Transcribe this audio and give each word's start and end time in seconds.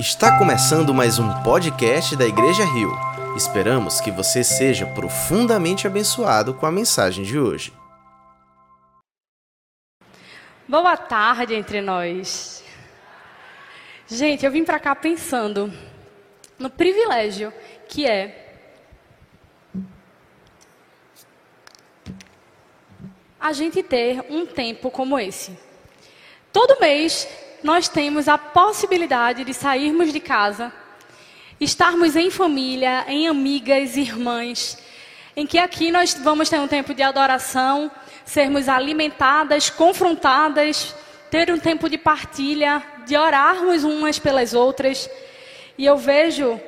Está 0.00 0.38
começando 0.38 0.94
mais 0.94 1.18
um 1.18 1.42
podcast 1.42 2.16
da 2.16 2.24
Igreja 2.24 2.64
Rio. 2.64 2.90
Esperamos 3.36 4.00
que 4.00 4.10
você 4.10 4.42
seja 4.42 4.86
profundamente 4.86 5.86
abençoado 5.86 6.54
com 6.54 6.64
a 6.64 6.72
mensagem 6.72 7.22
de 7.22 7.38
hoje. 7.38 7.70
Boa 10.66 10.96
tarde 10.96 11.54
entre 11.54 11.82
nós. 11.82 12.64
Gente, 14.06 14.46
eu 14.46 14.50
vim 14.50 14.64
para 14.64 14.80
cá 14.80 14.94
pensando 14.94 15.70
no 16.58 16.70
privilégio 16.70 17.52
que 17.86 18.06
é 18.06 18.56
a 23.38 23.52
gente 23.52 23.82
ter 23.82 24.24
um 24.30 24.46
tempo 24.46 24.90
como 24.90 25.18
esse. 25.18 25.58
Todo 26.50 26.80
mês 26.80 27.28
nós 27.62 27.88
temos 27.88 28.28
a 28.28 28.38
possibilidade 28.38 29.44
de 29.44 29.52
sairmos 29.52 30.12
de 30.12 30.20
casa, 30.20 30.72
estarmos 31.60 32.16
em 32.16 32.30
família, 32.30 33.04
em 33.08 33.28
amigas, 33.28 33.96
irmãs, 33.96 34.78
em 35.36 35.46
que 35.46 35.58
aqui 35.58 35.90
nós 35.90 36.14
vamos 36.14 36.48
ter 36.48 36.58
um 36.58 36.68
tempo 36.68 36.94
de 36.94 37.02
adoração, 37.02 37.90
sermos 38.24 38.68
alimentadas, 38.68 39.70
confrontadas, 39.70 40.94
ter 41.30 41.50
um 41.50 41.58
tempo 41.58 41.88
de 41.88 41.96
partilha, 41.96 42.82
de 43.06 43.16
orarmos 43.16 43.84
umas 43.84 44.18
pelas 44.18 44.54
outras. 44.54 45.08
E 45.76 45.86
eu 45.86 45.96
vejo 45.96 46.60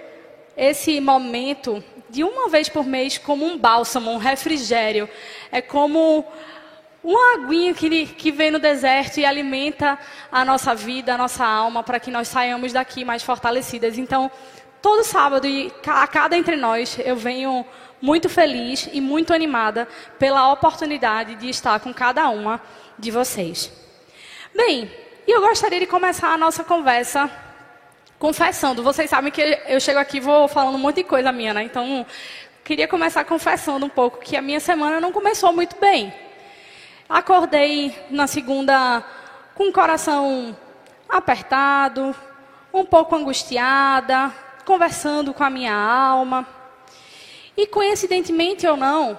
esse 0.57 1.01
momento 1.01 1.83
de 2.09 2.23
uma 2.23 2.49
vez 2.49 2.69
por 2.69 2.85
mês 2.85 3.17
como 3.17 3.45
um 3.45 3.59
bálsamo, 3.59 4.11
um 4.11 4.19
refrigério. 4.19 5.09
É 5.51 5.63
como 5.63 6.25
uma 7.03 7.35
aguinha 7.35 7.75
que, 7.75 8.07
que 8.07 8.31
vem 8.31 8.51
no 8.51 8.59
deserto 8.59 9.19
e 9.19 9.25
alimenta 9.25 9.99
a 10.31 10.45
nossa 10.45 10.75
vida, 10.75 11.15
a 11.15 11.19
nossa 11.19 11.45
alma, 11.45 11.83
para 11.83 11.99
que 11.99 12.11
nós 12.11 12.29
saiamos 12.29 12.73
daqui 12.73 13.05
mais 13.05 13.23
fortalecidas. 13.23 13.99
Então, 13.99 14.31
todo 14.81 15.03
sábado 15.03 15.47
e 15.47 15.73
a 15.87 16.07
cada 16.07 16.37
entre 16.37 16.57
nós, 16.57 16.99
eu 17.05 17.17
venho 17.17 17.67
muito 18.01 18.29
feliz 18.29 18.89
e 18.93 19.01
muito 19.01 19.33
animada 19.33 19.89
pela 20.19 20.53
oportunidade 20.53 21.35
de 21.37 21.49
estar 21.49 21.81
com 21.81 21.93
cada 21.93 22.29
uma 22.29 22.61
de 22.99 23.11
vocês. 23.11 23.73
Bem, 24.55 24.91
eu 25.27 25.41
gostaria 25.41 25.81
de 25.81 25.87
começar 25.87 26.29
a 26.29 26.39
nossa 26.39 26.63
conversa 26.63 27.31
confessando. 28.19 28.83
Vocês 28.83 29.11
sabem 29.11 29.33
que 29.33 29.41
eu 29.67 29.81
chego 29.81 29.99
aqui 29.99 30.19
e 30.19 30.21
vou 30.21 30.47
falando 30.47 30.77
um 30.77 30.79
monte 30.79 30.97
de 30.97 31.05
coisa 31.05 31.33
minha, 31.33 31.53
né? 31.55 31.65
Então, 31.65 32.07
queria 32.65 32.87
começar 32.87 33.25
confessando 33.25 33.87
um 33.87 33.89
pouco 33.89 34.19
que 34.19 34.37
a 34.37 34.43
minha 34.43 34.61
semana 34.61 35.01
não 35.01 35.11
começou 35.11 35.53
muito 35.53 35.77
bem. 35.81 36.13
Acordei 37.13 37.95
na 38.09 38.27
segunda 38.27 39.05
com 39.55 39.69
o 39.69 39.73
coração 39.73 40.57
apertado, 41.07 42.17
um 42.73 42.87
pouco 42.87 43.15
angustiada, 43.15 44.33
conversando 44.65 45.35
com 45.35 45.45
a 45.45 45.51
minha 45.51 45.75
alma. 45.75 46.49
E 47.55 47.67
coincidentemente 47.67 48.67
ou 48.67 48.79
não, 48.79 49.19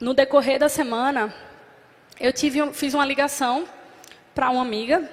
no 0.00 0.14
decorrer 0.14 0.58
da 0.58 0.70
semana, 0.70 1.30
eu 2.18 2.32
tive, 2.32 2.72
fiz 2.72 2.94
uma 2.94 3.04
ligação 3.04 3.68
para 4.34 4.48
uma 4.48 4.62
amiga 4.62 5.06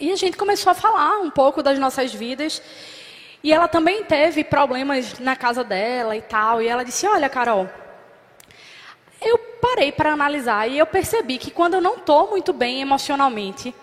e 0.00 0.10
a 0.10 0.16
gente 0.16 0.38
começou 0.38 0.70
a 0.70 0.74
falar 0.74 1.18
um 1.18 1.30
pouco 1.30 1.62
das 1.62 1.78
nossas 1.78 2.14
vidas. 2.14 2.62
E 3.42 3.52
ela 3.52 3.68
também 3.68 4.04
teve 4.04 4.42
problemas 4.42 5.18
na 5.18 5.36
casa 5.36 5.62
dela 5.62 6.16
e 6.16 6.22
tal. 6.22 6.62
E 6.62 6.66
ela 6.66 6.82
disse: 6.82 7.06
Olha, 7.06 7.28
Carol, 7.28 7.68
eu 9.24 9.38
parei 9.60 9.90
para 9.90 10.12
analisar 10.12 10.68
e 10.68 10.78
eu 10.78 10.86
percebi 10.86 11.38
que 11.38 11.50
quando 11.50 11.74
eu 11.74 11.80
não 11.80 11.96
estou 11.96 12.30
muito 12.30 12.52
bem 12.52 12.80
emocionalmente, 12.80 13.74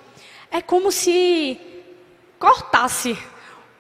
é 0.52 0.62
como 0.62 0.92
se 0.92 1.60
cortasse 2.38 3.18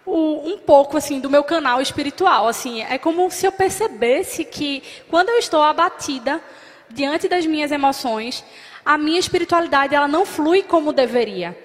o, 0.05 0.49
um 0.49 0.57
pouco 0.57 0.97
assim 0.97 1.19
do 1.19 1.29
meu 1.29 1.43
canal 1.43 1.81
espiritual. 1.81 2.47
Assim, 2.47 2.81
é 2.83 2.97
como 2.97 3.29
se 3.29 3.45
eu 3.45 3.51
percebesse 3.51 4.43
que 4.43 4.83
quando 5.09 5.29
eu 5.29 5.37
estou 5.37 5.61
abatida 5.61 6.41
diante 6.89 7.27
das 7.27 7.45
minhas 7.45 7.71
emoções, 7.71 8.43
a 8.83 8.97
minha 8.97 9.19
espiritualidade 9.19 9.95
ela 9.95 10.07
não 10.07 10.25
flui 10.25 10.63
como 10.63 10.91
deveria. 10.91 11.57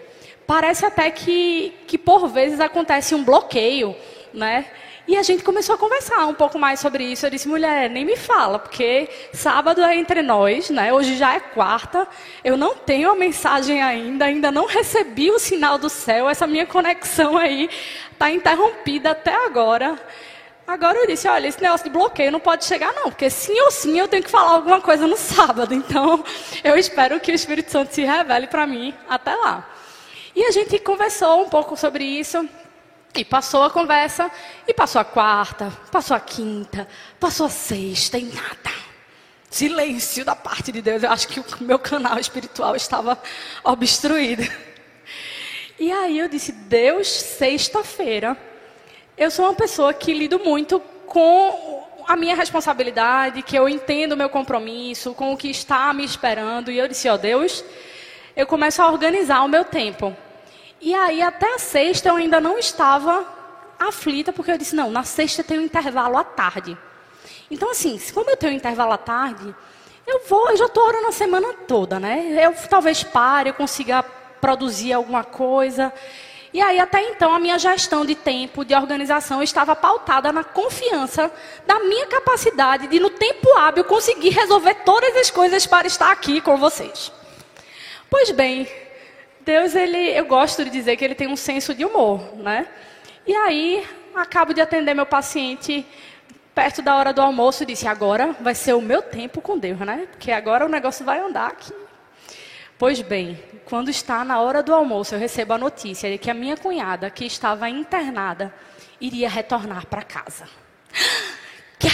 Parece 0.47 0.87
até 0.87 1.11
que, 1.11 1.75
que 1.87 1.99
por 1.99 2.29
vezes 2.29 2.61
acontece 2.61 3.15
um 3.15 3.25
bloqueio, 3.25 3.97
né? 4.33 4.67
E 5.09 5.17
a 5.17 5.23
gente 5.23 5.45
começou 5.45 5.77
a 5.77 5.79
conversar 5.79 6.27
um 6.27 6.35
pouco 6.35 6.59
mais 6.59 6.81
sobre 6.81 7.05
isso. 7.05 7.25
Eu 7.25 7.31
disse, 7.31 7.47
mulher, 7.47 7.89
nem 7.89 8.05
me 8.05 8.17
fala, 8.17 8.59
porque 8.59 9.09
sábado 9.33 9.81
é 9.81 9.97
entre 9.97 10.21
nós, 10.21 10.69
né? 10.69 10.93
Hoje 10.93 11.17
já 11.17 11.35
é 11.35 11.41
quarta. 11.41 12.09
Eu 12.43 12.57
não 12.57 12.75
tenho 12.75 13.13
a 13.13 13.15
mensagem 13.15 13.81
ainda, 13.81 14.25
ainda 14.25 14.51
não 14.51 14.67
recebi 14.67 15.31
o 15.31 15.39
sinal 15.39 15.79
do 15.79 15.89
céu. 15.89 16.29
Essa 16.29 16.45
minha 16.45 16.67
conexão 16.67 17.39
aí 17.39 17.71
está 18.11 18.33
interrompida 18.33 19.13
até 19.13 19.33
agora. 19.33 19.97
Agora 20.67 20.99
eu 20.99 21.07
disse, 21.07 21.29
olha, 21.29 21.47
esse 21.47 21.63
negócio 21.63 21.85
de 21.85 21.91
bloqueio 21.91 22.33
não 22.33 22.41
pode 22.41 22.65
chegar 22.65 22.93
não, 22.93 23.05
porque 23.05 23.31
sim 23.31 23.57
ou 23.61 23.71
sim 23.71 24.01
eu 24.01 24.09
tenho 24.09 24.25
que 24.25 24.31
falar 24.31 24.51
alguma 24.51 24.81
coisa 24.81 25.07
no 25.07 25.17
sábado. 25.17 25.73
Então, 25.87 26.25
eu 26.65 26.77
espero 26.77 27.21
que 27.21 27.31
o 27.31 27.35
Espírito 27.35 27.71
Santo 27.71 27.95
se 27.95 28.03
revele 28.03 28.49
para 28.49 28.67
mim 28.67 28.93
até 29.09 29.37
lá. 29.37 29.65
E 30.35 30.45
a 30.45 30.51
gente 30.51 30.81
conversou 30.81 31.43
um 31.43 31.49
pouco 31.49 31.77
sobre 31.77 32.03
isso. 32.03 32.49
E 33.17 33.25
passou 33.25 33.63
a 33.63 33.71
conversa, 33.71 34.31
e 34.69 34.75
passou 34.75 35.01
a 35.01 35.05
quarta, 35.05 35.73
passou 35.91 36.17
a 36.17 36.21
quinta, 36.21 36.87
passou 37.19 37.47
a 37.47 37.51
sexta, 37.51 38.19
e 38.19 38.25
nada. 38.25 38.77
Silêncio 39.49 40.23
da 40.25 40.37
parte 40.37 40.71
de 40.71 40.83
Deus. 40.83 41.03
Eu 41.03 41.11
acho 41.11 41.29
que 41.29 41.41
o 41.41 41.45
meu 41.61 41.79
canal 41.79 42.19
espiritual 42.19 42.77
estava 42.77 43.19
obstruído. 43.65 44.43
E 45.79 45.91
aí 45.91 46.19
eu 46.19 46.29
disse: 46.29 46.53
Deus, 46.53 47.09
sexta-feira, 47.09 48.37
eu 49.17 49.31
sou 49.31 49.47
uma 49.47 49.55
pessoa 49.55 49.95
que 49.95 50.13
lido 50.13 50.39
muito 50.39 50.79
com 51.07 51.87
a 52.07 52.17
minha 52.17 52.37
responsabilidade, 52.37 53.43
que 53.43 53.57
eu 53.57 53.67
entendo 53.67 54.13
o 54.13 54.17
meu 54.17 54.29
compromisso, 54.29 55.15
com 55.15 55.33
o 55.33 55.37
que 55.37 55.49
está 55.49 55.93
me 55.95 56.05
esperando. 56.05 56.71
E 56.71 56.79
eu 56.79 56.87
disse: 56.87 57.09
Ó 57.09 57.15
oh, 57.15 57.19
Deus, 57.19 57.65
eu 58.37 58.47
começo 58.47 58.83
a 58.83 58.91
organizar 58.91 59.43
o 59.43 59.49
meu 59.49 59.65
tempo. 59.65 60.15
E 60.81 60.95
aí, 60.95 61.23
até 61.23 61.55
a 61.55 61.59
sexta, 61.59 62.09
eu 62.09 62.17
ainda 62.17 62.41
não 62.41 62.59
estava 62.59 63.27
aflita, 63.79 64.33
porque 64.33 64.51
eu 64.51 64.59
disse: 64.59 64.77
não, 64.77 64.91
na 64.91 65.05
sexta 65.05 65.43
tem 65.43 65.59
um 65.59 65.63
intervalo 65.63 66.17
à 66.17 66.25
tarde. 66.25 66.77
Então, 67.51 67.71
assim, 67.71 68.01
como 68.13 68.31
eu 68.31 68.37
tenho 68.37 68.53
um 68.53 68.57
intervalo 68.57 68.93
à 68.93 68.99
tarde, 68.99 69.55
eu 70.07 70.23
vou, 70.29 70.51
eu 70.51 70.57
já 70.57 70.67
estou 70.67 70.87
orando 70.87 71.09
a 71.09 71.13
semana 71.13 71.53
toda, 71.67 71.99
né? 71.99 72.45
Eu 72.45 72.55
talvez 72.69 73.03
pare, 73.03 73.51
eu 73.51 73.55
consiga 73.55 74.03
produzir 74.41 74.93
alguma 74.93 75.25
coisa. 75.25 75.93
E 76.53 76.61
aí, 76.61 76.79
até 76.81 77.03
então, 77.03 77.35
a 77.35 77.39
minha 77.39 77.59
gestão 77.59 78.05
de 78.05 78.15
tempo, 78.15 78.65
de 78.65 78.75
organização, 78.75 79.43
estava 79.43 79.77
pautada 79.77 80.33
na 80.33 80.43
confiança 80.43 81.31
da 81.67 81.81
minha 81.81 82.07
capacidade 82.07 82.87
de, 82.87 82.99
no 82.99 83.11
tempo 83.11 83.53
hábil, 83.59 83.85
conseguir 83.85 84.31
resolver 84.31 84.75
todas 84.77 85.15
as 85.17 85.31
coisas 85.31 85.67
para 85.67 85.87
estar 85.87 86.11
aqui 86.11 86.41
com 86.41 86.57
vocês. 86.57 87.13
Pois 88.09 88.31
bem, 88.31 88.67
Deus, 89.47 89.77
ele, 89.77 89.97
eu 89.97 90.25
gosto 90.25 90.65
de 90.65 90.71
dizer 90.71 90.97
que 90.97 91.05
ele 91.05 91.15
tem 91.15 91.29
um 91.29 91.37
senso 91.37 91.73
de 91.73 91.85
humor, 91.85 92.35
né? 92.35 92.67
E 93.25 93.33
aí, 93.33 93.87
acabo 94.13 94.53
de 94.53 94.61
atender 94.61 94.93
meu 94.93 95.07
paciente 95.07 95.87
perto 96.53 96.83
da 96.83 96.97
hora 96.97 97.13
do 97.13 97.23
almoço 97.23 97.63
e 97.63 97.67
disse: 97.67 97.87
agora 97.87 98.35
vai 98.41 98.57
ser 98.57 98.73
o 98.73 98.83
meu 98.83 99.01
tempo 99.01 99.41
com 99.41 99.57
Deus, 99.57 99.79
né? 99.79 100.09
Porque 100.11 100.33
agora 100.33 100.67
o 100.67 100.69
negócio 100.69 101.05
vai 101.05 101.21
andar 101.21 101.47
aqui. 101.47 101.73
Pois 102.77 103.01
bem, 103.01 103.41
quando 103.67 103.89
está 103.89 104.25
na 104.25 104.41
hora 104.41 104.65
do 104.65 104.75
almoço, 104.75 105.15
eu 105.15 105.19
recebo 105.21 105.53
a 105.53 105.59
notícia 105.59 106.11
de 106.11 106.19
que 106.19 106.29
a 106.29 106.35
minha 106.35 106.57
cunhada, 106.57 107.09
que 107.09 107.25
estava 107.25 107.71
internada, 107.71 108.53
iria 109.01 109.29
retornar 109.29 109.87
para 109.87 110.03
casa. 110.03 110.49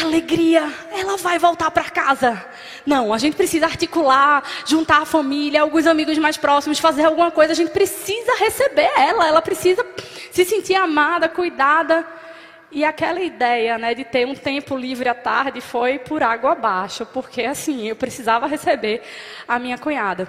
Alegria! 0.02 0.68
Ela 0.90 1.16
vai 1.16 1.38
voltar 1.38 1.70
para 1.70 1.84
casa. 1.84 2.44
Não, 2.84 3.14
a 3.14 3.18
gente 3.18 3.36
precisa 3.36 3.66
articular, 3.66 4.42
juntar 4.66 5.02
a 5.02 5.06
família, 5.06 5.62
alguns 5.62 5.86
amigos 5.86 6.18
mais 6.18 6.36
próximos, 6.36 6.80
fazer 6.80 7.04
alguma 7.04 7.30
coisa. 7.30 7.52
A 7.52 7.54
gente 7.54 7.70
precisa 7.70 8.36
receber 8.36 8.90
ela. 8.96 9.28
Ela 9.28 9.40
precisa 9.40 9.86
se 10.32 10.44
sentir 10.44 10.74
amada, 10.74 11.28
cuidada. 11.28 12.04
E 12.72 12.84
aquela 12.84 13.20
ideia, 13.20 13.78
né, 13.78 13.94
de 13.94 14.02
ter 14.02 14.26
um 14.26 14.34
tempo 14.34 14.76
livre 14.76 15.08
à 15.08 15.14
tarde 15.14 15.60
foi 15.60 16.00
por 16.00 16.20
água 16.20 16.52
abaixo, 16.52 17.06
porque 17.06 17.42
assim 17.42 17.86
eu 17.86 17.94
precisava 17.94 18.48
receber 18.48 19.02
a 19.46 19.58
minha 19.58 19.78
cunhada. 19.78 20.26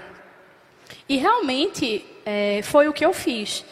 E 1.09 1.17
realmente 1.17 2.05
é, 2.25 2.61
foi 2.63 2.87
o 2.87 2.93
que 2.93 3.03
eu 3.03 3.13
fiz. 3.13 3.65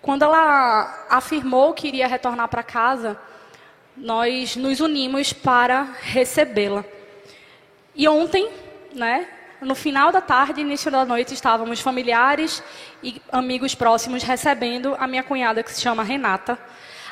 Quando 0.00 0.22
ela 0.22 1.06
afirmou 1.10 1.74
que 1.74 1.88
iria 1.88 2.06
retornar 2.06 2.48
para 2.48 2.62
casa 2.62 3.18
nós 3.96 4.56
nos 4.56 4.80
unimos 4.80 5.32
para 5.32 5.94
recebê-la. 6.00 6.84
E 7.94 8.08
ontem, 8.08 8.50
né, 8.92 9.28
no 9.60 9.74
final 9.74 10.10
da 10.10 10.20
tarde, 10.20 10.60
início 10.60 10.90
da 10.90 11.04
noite, 11.04 11.32
estávamos 11.32 11.80
familiares 11.80 12.62
e 13.02 13.20
amigos 13.30 13.74
próximos 13.74 14.22
recebendo 14.22 14.94
a 14.98 15.06
minha 15.06 15.22
cunhada, 15.22 15.62
que 15.62 15.72
se 15.72 15.80
chama 15.80 16.02
Renata, 16.02 16.58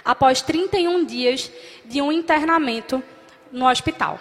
após 0.04 0.42
31 0.42 1.04
dias 1.04 1.50
de 1.84 2.02
um 2.02 2.10
internamento 2.10 3.02
no 3.50 3.68
hospital. 3.68 4.18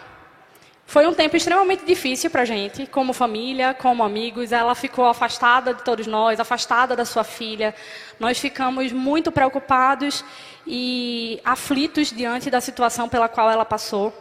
Foi 0.92 1.08
um 1.08 1.14
tempo 1.14 1.38
extremamente 1.38 1.86
difícil 1.86 2.30
para 2.30 2.42
a 2.42 2.46
gente, 2.46 2.86
como 2.86 3.14
família, 3.14 3.74
como 3.74 4.04
amigos. 4.04 4.52
Ela 4.52 4.76
ficou 4.76 5.06
afastada 5.06 5.74
de 5.74 5.86
todos 5.86 6.06
nós, 6.06 6.38
afastada 6.38 6.98
da 6.98 7.06
sua 7.06 7.24
filha. 7.24 7.74
Nós 8.20 8.38
ficamos 8.38 8.92
muito 8.92 9.32
preocupados 9.32 10.22
e 10.68 11.40
aflitos 11.46 12.12
diante 12.12 12.50
da 12.50 12.60
situação 12.60 13.08
pela 13.08 13.30
qual 13.30 13.50
ela 13.50 13.64
passou. 13.64 14.14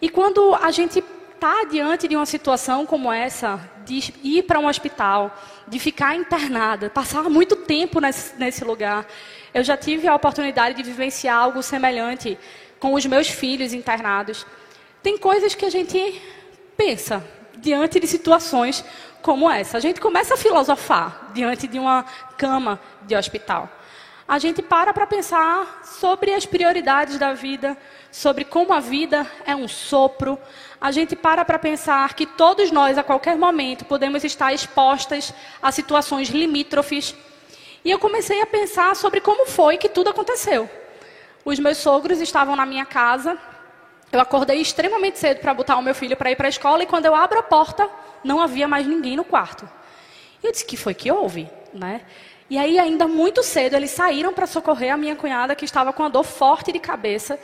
E 0.00 0.08
quando 0.08 0.54
a 0.62 0.70
gente 0.70 1.02
está 1.34 1.64
diante 1.64 2.06
de 2.06 2.14
uma 2.14 2.26
situação 2.26 2.86
como 2.86 3.12
essa, 3.12 3.58
de 3.84 4.14
ir 4.22 4.44
para 4.44 4.60
um 4.60 4.68
hospital, 4.68 5.36
de 5.66 5.80
ficar 5.80 6.14
internada, 6.14 6.88
passar 6.88 7.24
muito 7.24 7.56
tempo 7.56 7.98
nesse, 7.98 8.36
nesse 8.36 8.62
lugar, 8.62 9.04
eu 9.52 9.64
já 9.64 9.76
tive 9.76 10.06
a 10.06 10.14
oportunidade 10.14 10.76
de 10.76 10.82
vivenciar 10.84 11.38
algo 11.38 11.60
semelhante 11.60 12.38
com 12.78 12.94
os 12.94 13.04
meus 13.04 13.26
filhos 13.28 13.72
internados. 13.72 14.46
Tem 15.02 15.16
coisas 15.16 15.54
que 15.54 15.64
a 15.64 15.70
gente 15.70 16.20
pensa 16.76 17.24
diante 17.56 18.00
de 18.00 18.06
situações 18.06 18.84
como 19.22 19.50
essa. 19.50 19.76
A 19.76 19.80
gente 19.80 20.00
começa 20.00 20.34
a 20.34 20.36
filosofar 20.36 21.30
diante 21.32 21.66
de 21.66 21.78
uma 21.78 22.04
cama 22.36 22.80
de 23.02 23.16
hospital. 23.16 23.68
A 24.26 24.38
gente 24.38 24.60
para 24.60 24.92
para 24.92 25.06
pensar 25.06 25.80
sobre 25.82 26.34
as 26.34 26.44
prioridades 26.44 27.18
da 27.18 27.32
vida, 27.32 27.78
sobre 28.12 28.44
como 28.44 28.74
a 28.74 28.80
vida 28.80 29.26
é 29.46 29.56
um 29.56 29.66
sopro. 29.66 30.38
A 30.78 30.90
gente 30.90 31.16
para 31.16 31.46
para 31.46 31.58
pensar 31.58 32.12
que 32.12 32.26
todos 32.26 32.70
nós, 32.70 32.98
a 32.98 33.02
qualquer 33.02 33.38
momento, 33.38 33.86
podemos 33.86 34.24
estar 34.24 34.52
expostas 34.52 35.32
a 35.62 35.72
situações 35.72 36.28
limítrofes. 36.28 37.14
E 37.82 37.90
eu 37.90 37.98
comecei 37.98 38.42
a 38.42 38.46
pensar 38.46 38.94
sobre 38.96 39.20
como 39.20 39.46
foi 39.46 39.78
que 39.78 39.88
tudo 39.88 40.10
aconteceu. 40.10 40.68
Os 41.42 41.58
meus 41.58 41.78
sogros 41.78 42.20
estavam 42.20 42.54
na 42.54 42.66
minha 42.66 42.84
casa 42.84 43.38
eu 44.10 44.20
acordei 44.20 44.60
extremamente 44.60 45.18
cedo 45.18 45.40
para 45.40 45.52
botar 45.52 45.76
o 45.76 45.82
meu 45.82 45.94
filho 45.94 46.16
para 46.16 46.30
ir 46.30 46.36
para 46.36 46.48
a 46.48 46.50
escola 46.50 46.82
e 46.82 46.86
quando 46.86 47.06
eu 47.06 47.14
abro 47.14 47.38
a 47.38 47.42
porta, 47.42 47.88
não 48.24 48.40
havia 48.40 48.66
mais 48.66 48.86
ninguém 48.86 49.16
no 49.16 49.24
quarto. 49.24 49.68
Eu 50.42 50.50
disse 50.50 50.64
que 50.64 50.76
foi 50.76 50.94
que 50.94 51.10
houve, 51.10 51.48
né? 51.74 52.02
E 52.50 52.56
aí 52.56 52.78
ainda 52.78 53.06
muito 53.06 53.42
cedo 53.42 53.74
eles 53.74 53.90
saíram 53.90 54.32
para 54.32 54.46
socorrer 54.46 54.92
a 54.92 54.96
minha 54.96 55.14
cunhada 55.14 55.54
que 55.54 55.64
estava 55.64 55.92
com 55.92 56.02
uma 56.02 56.10
dor 56.10 56.24
forte 56.24 56.72
de 56.72 56.78
cabeça. 56.78 57.38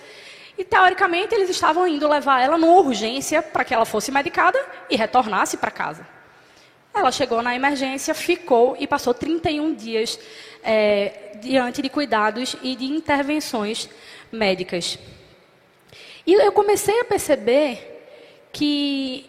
E 0.56 0.64
teoricamente 0.64 1.34
eles 1.34 1.50
estavam 1.50 1.87
indo 1.87 2.08
levar 2.08 2.40
ela 2.40 2.56
numa 2.56 2.81
urgência 2.81 3.43
para 3.43 3.64
que 3.64 3.75
ela 3.75 3.84
fosse 3.84 4.11
medicada 4.11 4.58
e 4.88 4.96
retornasse 4.96 5.56
para 5.56 5.70
casa. 5.70 6.06
Ela 6.94 7.11
chegou 7.11 7.43
na 7.43 7.55
emergência, 7.55 8.14
ficou 8.14 8.76
e 8.78 8.87
passou 8.87 9.12
31 9.12 9.75
dias 9.75 10.19
é, 10.62 11.32
diante 11.40 11.82
de 11.82 11.88
cuidados 11.88 12.56
e 12.62 12.76
de 12.76 12.84
intervenções 12.84 13.90
médicas. 14.31 14.96
E 16.26 16.32
eu 16.32 16.53
comecei 16.53 17.00
a 17.00 17.05
perceber 17.05 17.91
que 18.53 19.29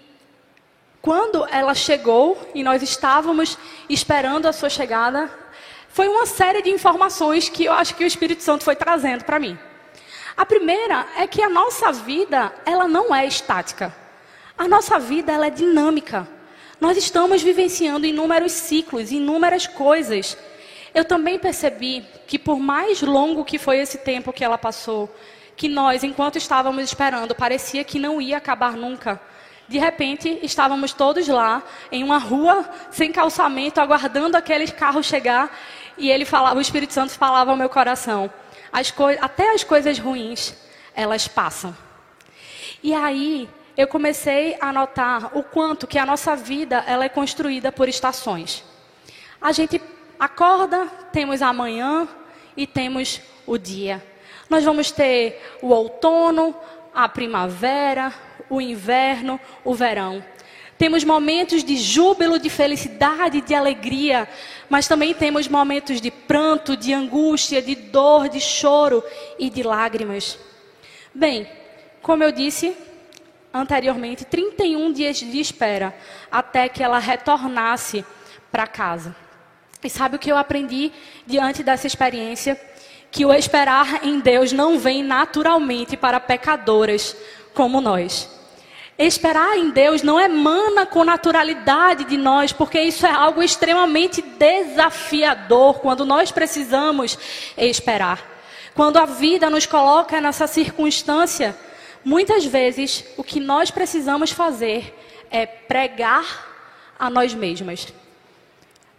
quando 1.02 1.46
ela 1.52 1.76
chegou 1.76 2.38
e 2.54 2.64
nós 2.64 2.82
estávamos 2.82 3.58
esperando 3.90 4.48
a 4.48 4.54
sua 4.54 4.70
chegada, 4.70 5.30
foi 5.90 6.08
uma 6.08 6.26
série 6.26 6.62
de 6.62 6.70
informações 6.70 7.48
que 7.48 7.66
eu 7.66 7.74
acho 7.74 7.96
que 7.96 8.04
o 8.04 8.08
Espírito 8.08 8.44
Santo 8.44 8.64
foi 8.64 8.76
trazendo 8.76 9.24
para 9.24 9.40
mim. 9.40 9.58
A 10.38 10.46
primeira 10.46 11.08
é 11.18 11.28
que 11.28 11.42
a 11.42 11.50
nossa 11.50 11.92
vida, 11.92 12.54
ela 12.66 12.88
não 12.88 13.14
é 13.14 13.26
estática. 13.26 13.96
A 14.58 14.68
nossa 14.68 14.98
vida, 15.00 15.32
ela 15.32 15.48
é 15.48 15.50
dinâmica. 15.50 16.28
Nós 16.80 16.98
estamos 16.98 17.42
vivenciando 17.42 18.06
inúmeros 18.06 18.52
ciclos, 18.52 19.12
inúmeras 19.12 19.68
coisas. 19.68 20.38
Eu 20.94 21.06
também 21.06 21.40
percebi 21.40 22.06
que 22.28 22.38
por 22.38 22.60
mais 22.60 23.02
longo 23.02 23.46
que 23.46 23.58
foi 23.58 23.80
esse 23.80 24.00
tempo 24.00 24.34
que 24.34 24.44
ela 24.44 24.58
passou, 24.58 25.14
que 25.56 25.68
nós, 25.68 26.04
enquanto 26.04 26.38
estávamos 26.38 26.84
esperando, 26.84 27.34
parecia 27.34 27.84
que 27.84 28.00
não 28.00 28.22
ia 28.22 28.38
acabar 28.38 28.74
nunca. 28.74 29.20
De 29.68 29.80
repente, 29.80 30.40
estávamos 30.44 30.94
todos 30.94 31.28
lá, 31.28 31.64
em 31.92 32.04
uma 32.04 32.18
rua 32.18 32.70
sem 32.92 33.12
calçamento, 33.12 33.82
aguardando 33.82 34.38
aqueles 34.38 34.72
carros 34.72 35.06
chegar, 35.06 35.58
e 35.98 36.10
ele 36.10 36.26
falava, 36.26 36.58
o 36.58 36.62
Espírito 36.62 36.94
Santo 36.94 37.14
falava 37.14 37.52
ao 37.52 37.58
meu 37.58 37.70
coração: 37.70 38.32
as 38.72 38.94
até 39.22 39.54
as 39.54 39.64
coisas 39.64 39.98
ruins, 39.98 40.54
elas 40.94 41.28
passam. 41.28 41.76
E 42.84 42.94
aí, 42.94 43.50
eu 43.76 43.88
comecei 43.88 44.56
a 44.62 44.72
notar 44.72 45.36
o 45.36 45.44
quanto 45.44 45.88
que 45.88 45.98
a 45.98 46.06
nossa 46.06 46.36
vida 46.36 46.84
ela 46.88 47.06
é 47.06 47.10
construída 47.10 47.72
por 47.72 47.90
estações. 47.90 48.64
A 49.42 49.52
gente 49.52 49.82
acorda, 50.20 50.88
temos 51.12 51.42
amanhã 51.42 52.08
e 52.56 52.68
temos 52.68 53.22
o 53.46 53.58
dia. 53.58 54.04
Nós 54.50 54.64
vamos 54.64 54.92
ter 54.92 55.58
o 55.62 55.70
outono, 55.70 56.56
a 56.94 57.10
primavera, 57.10 58.14
o 58.50 58.62
inverno, 58.62 59.40
o 59.64 59.74
verão. 59.74 60.24
Temos 60.78 61.04
momentos 61.04 61.64
de 61.64 61.78
júbilo, 61.78 62.38
de 62.38 62.50
felicidade, 62.50 63.42
de 63.42 63.56
alegria, 63.56 64.28
mas 64.70 64.88
também 64.88 65.14
temos 65.14 65.48
momentos 65.48 66.02
de 66.02 66.12
pranto, 66.12 66.76
de 66.76 66.94
angústia, 66.94 67.62
de 67.62 67.76
dor, 67.76 68.28
de 68.28 68.42
choro 68.42 69.04
e 69.40 69.50
de 69.50 69.64
lágrimas. 69.64 70.38
Bem, 71.14 71.48
como 72.02 72.24
eu 72.24 72.32
disse 72.32 72.76
anteriormente, 73.54 74.26
31 74.26 74.92
dias 74.92 75.18
de 75.18 75.40
espera 75.40 75.96
até 76.30 76.68
que 76.68 76.84
ela 76.84 77.00
retornasse 77.00 78.04
para 78.52 78.68
casa. 78.68 79.16
E 79.82 79.90
sabe 79.90 80.18
o 80.18 80.20
que 80.20 80.32
eu 80.32 80.38
aprendi 80.38 80.92
diante 81.26 81.64
dessa 81.64 81.88
experiência? 81.88 82.60
Que 83.16 83.26
o 83.26 83.32
esperar 83.32 84.06
em 84.06 84.20
Deus 84.20 84.52
não 84.52 84.78
vem 84.78 85.02
naturalmente 85.02 85.96
para 85.96 86.20
pecadoras 86.20 87.16
como 87.54 87.80
nós. 87.80 88.30
Esperar 89.00 89.58
em 89.58 89.70
Deus 89.70 90.02
não 90.02 90.20
emana 90.20 90.86
com 90.86 91.02
naturalidade 91.06 92.04
de 92.04 92.18
nós, 92.18 92.52
porque 92.52 92.78
isso 92.78 93.06
é 93.06 93.12
algo 93.12 93.42
extremamente 93.42 94.22
desafiador 94.22 95.80
quando 95.80 96.06
nós 96.06 96.30
precisamos 96.30 97.18
esperar. 97.58 98.22
Quando 98.74 98.98
a 98.98 99.06
vida 99.06 99.50
nos 99.50 99.66
coloca 99.66 100.20
nessa 100.20 100.46
circunstância, 100.46 101.56
muitas 102.04 102.44
vezes 102.44 103.06
o 103.16 103.24
que 103.24 103.40
nós 103.40 103.72
precisamos 103.72 104.32
fazer 104.32 104.94
é 105.32 105.46
pregar 105.46 106.54
a 107.00 107.10
nós 107.10 107.34
mesmas. 107.34 107.88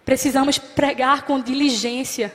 Precisamos 0.07 0.57
pregar 0.57 1.27
com 1.27 1.39
diligência 1.39 2.35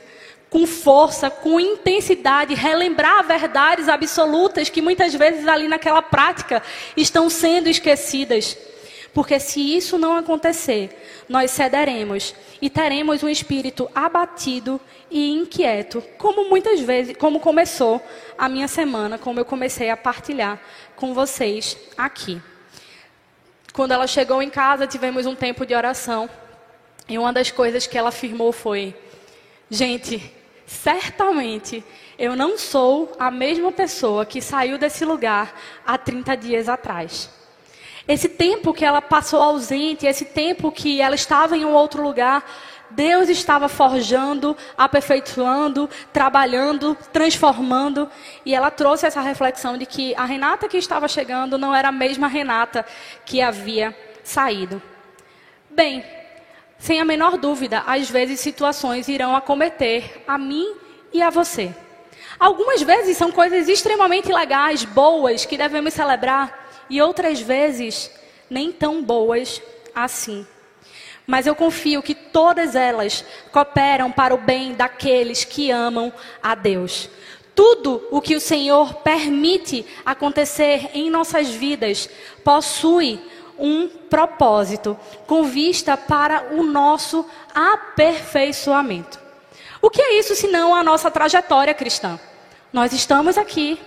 com 0.52 0.66
força, 0.66 1.30
com 1.30 1.58
intensidade, 1.58 2.52
relembrar 2.54 3.26
verdades 3.26 3.88
absolutas 3.88 4.68
que 4.68 4.82
muitas 4.82 5.14
vezes 5.14 5.48
ali 5.48 5.66
naquela 5.66 6.02
prática 6.02 6.62
estão 6.94 7.30
sendo 7.30 7.70
esquecidas. 7.70 8.54
Porque 9.14 9.40
se 9.40 9.60
isso 9.74 9.96
não 9.96 10.14
acontecer, 10.14 11.24
nós 11.26 11.50
cederemos 11.52 12.34
e 12.60 12.68
teremos 12.68 13.22
um 13.22 13.30
espírito 13.30 13.90
abatido 13.94 14.78
e 15.10 15.30
inquieto, 15.30 16.02
como 16.18 16.50
muitas 16.50 16.80
vezes, 16.80 17.16
como 17.16 17.40
começou 17.40 18.02
a 18.36 18.46
minha 18.46 18.68
semana, 18.68 19.16
como 19.16 19.40
eu 19.40 19.46
comecei 19.46 19.88
a 19.88 19.96
partilhar 19.96 20.60
com 20.94 21.14
vocês 21.14 21.78
aqui. 21.96 22.42
Quando 23.72 23.92
ela 23.92 24.06
chegou 24.06 24.42
em 24.42 24.50
casa, 24.50 24.86
tivemos 24.86 25.24
um 25.24 25.34
tempo 25.34 25.64
de 25.64 25.74
oração. 25.74 26.28
E 27.08 27.16
uma 27.16 27.32
das 27.32 27.50
coisas 27.50 27.86
que 27.86 27.96
ela 27.96 28.10
afirmou 28.10 28.52
foi: 28.52 28.94
Gente, 29.70 30.41
certamente 30.66 31.84
eu 32.18 32.36
não 32.36 32.56
sou 32.56 33.12
a 33.18 33.30
mesma 33.30 33.72
pessoa 33.72 34.24
que 34.24 34.40
saiu 34.40 34.78
desse 34.78 35.04
lugar 35.04 35.54
há 35.86 35.98
30 35.98 36.36
dias 36.36 36.68
atrás. 36.68 37.30
Esse 38.06 38.28
tempo 38.28 38.72
que 38.72 38.84
ela 38.84 39.00
passou 39.00 39.40
ausente, 39.40 40.06
esse 40.06 40.24
tempo 40.24 40.72
que 40.72 41.00
ela 41.00 41.14
estava 41.14 41.56
em 41.56 41.64
um 41.64 41.72
outro 41.72 42.02
lugar, 42.02 42.44
Deus 42.90 43.28
estava 43.28 43.68
forjando, 43.68 44.56
aperfeiçoando, 44.76 45.88
trabalhando, 46.12 46.96
transformando. 47.12 48.08
E 48.44 48.54
ela 48.54 48.70
trouxe 48.70 49.06
essa 49.06 49.20
reflexão 49.20 49.78
de 49.78 49.86
que 49.86 50.14
a 50.14 50.24
Renata 50.24 50.68
que 50.68 50.76
estava 50.76 51.08
chegando 51.08 51.56
não 51.56 51.74
era 51.74 51.88
a 51.88 51.92
mesma 51.92 52.26
Renata 52.26 52.84
que 53.24 53.40
havia 53.40 53.96
saído. 54.22 54.82
Bem, 55.70 56.04
sem 56.82 57.00
a 57.00 57.04
menor 57.04 57.38
dúvida, 57.38 57.84
às 57.86 58.10
vezes 58.10 58.40
situações 58.40 59.06
irão 59.06 59.36
acometer 59.36 60.20
a 60.26 60.36
mim 60.36 60.74
e 61.12 61.22
a 61.22 61.30
você. 61.30 61.72
Algumas 62.40 62.82
vezes 62.82 63.16
são 63.16 63.30
coisas 63.30 63.68
extremamente 63.68 64.32
legais, 64.32 64.84
boas, 64.84 65.44
que 65.44 65.56
devemos 65.56 65.94
celebrar, 65.94 66.82
e 66.90 67.00
outras 67.00 67.40
vezes 67.40 68.10
nem 68.50 68.72
tão 68.72 69.00
boas 69.00 69.62
assim. 69.94 70.44
Mas 71.24 71.46
eu 71.46 71.54
confio 71.54 72.02
que 72.02 72.16
todas 72.16 72.74
elas 72.74 73.24
cooperam 73.52 74.10
para 74.10 74.34
o 74.34 74.38
bem 74.38 74.74
daqueles 74.74 75.44
que 75.44 75.70
amam 75.70 76.12
a 76.42 76.56
Deus. 76.56 77.08
Tudo 77.54 78.04
o 78.10 78.20
que 78.20 78.34
o 78.34 78.40
Senhor 78.40 78.94
permite 78.94 79.86
acontecer 80.04 80.90
em 80.94 81.08
nossas 81.08 81.48
vidas 81.50 82.10
possui 82.42 83.20
um 83.58 83.88
propósito 83.88 84.98
com 85.26 85.44
vista 85.44 85.96
para 85.96 86.54
o 86.54 86.62
nosso 86.62 87.26
aperfeiçoamento. 87.54 89.20
O 89.80 89.90
que 89.90 90.00
é 90.00 90.18
isso 90.18 90.34
senão 90.34 90.74
a 90.74 90.82
nossa 90.82 91.10
trajetória 91.10 91.74
cristã? 91.74 92.18
Nós 92.72 92.92
estamos 92.92 93.36
aqui 93.36 93.78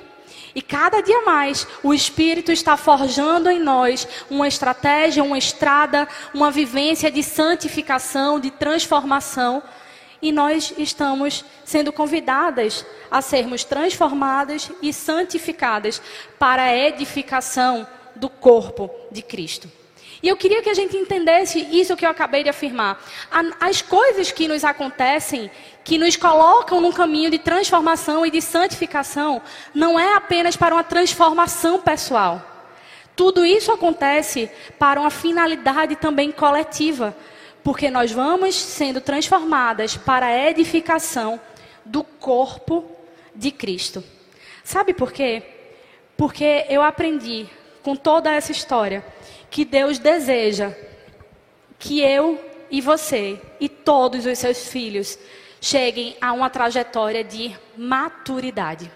E 0.55 0.61
cada 0.61 1.01
dia 1.01 1.21
mais 1.23 1.67
o 1.83 1.93
Espírito 1.93 2.49
está 2.49 2.77
forjando 2.77 3.49
em 3.49 3.59
nós 3.59 4.07
uma 4.29 4.47
estratégia, 4.47 5.21
uma 5.21 5.37
estrada, 5.37 6.07
uma 6.33 6.49
vivência 6.49 7.11
de 7.11 7.21
santificação, 7.21 8.39
de 8.39 8.49
transformação. 8.51 9.61
E 10.21 10.31
nós 10.31 10.73
estamos 10.77 11.43
sendo 11.65 11.91
convidadas 11.91 12.85
a 13.11 13.21
sermos 13.21 13.65
transformadas 13.65 14.71
e 14.81 14.93
santificadas 14.93 16.01
para 16.39 16.63
a 16.63 16.75
edificação 16.75 17.85
do 18.15 18.29
corpo 18.29 18.89
de 19.11 19.21
Cristo. 19.21 19.69
E 20.23 20.27
eu 20.27 20.37
queria 20.37 20.61
que 20.61 20.69
a 20.69 20.73
gente 20.73 20.97
entendesse 20.97 21.59
isso 21.71 21.95
que 21.95 22.05
eu 22.05 22.09
acabei 22.09 22.41
de 22.43 22.49
afirmar. 22.49 22.99
As 23.59 23.81
coisas 23.81 24.31
que 24.31 24.47
nos 24.47 24.63
acontecem, 24.63 25.51
que 25.83 25.97
nos 25.97 26.15
colocam 26.15 26.81
num 26.81 26.91
caminho 26.91 27.29
de 27.29 27.37
transformação 27.37 28.25
e 28.25 28.31
de 28.31 28.41
santificação, 28.41 29.41
não 29.73 29.99
é 29.99 30.15
apenas 30.15 30.55
para 30.55 30.73
uma 30.73 30.83
transformação 30.83 31.79
pessoal. 31.79 32.41
Tudo 33.15 33.45
isso 33.45 33.71
acontece 33.71 34.49
para 34.79 34.99
uma 34.99 35.11
finalidade 35.11 35.95
também 35.95 36.31
coletiva, 36.31 37.15
porque 37.63 37.89
nós 37.89 38.11
vamos 38.11 38.55
sendo 38.55 38.99
transformadas 38.99 39.95
para 39.95 40.25
a 40.25 40.49
edificação 40.49 41.39
do 41.85 42.03
corpo 42.03 42.83
de 43.33 43.51
Cristo. 43.51 44.03
Sabe 44.63 44.93
por 44.93 45.11
quê? 45.11 45.43
Porque 46.17 46.65
eu 46.69 46.81
aprendi 46.81 47.47
com 47.85 47.95
toda 47.95 48.33
essa 48.33 48.51
história 48.51 49.05
que 49.51 49.63
Deus 49.63 49.99
deseja 49.99 50.73
que 51.77 52.01
eu 52.01 52.43
e 52.71 52.81
você 52.81 53.39
e 53.59 53.69
todos 53.69 54.25
os 54.25 54.39
seus 54.39 54.67
filhos 54.69 55.19
cheguem 55.61 56.17
a 56.19 56.33
uma 56.33 56.49
trajetória 56.49 57.23
de 57.23 57.55
maturidade. 57.77 58.91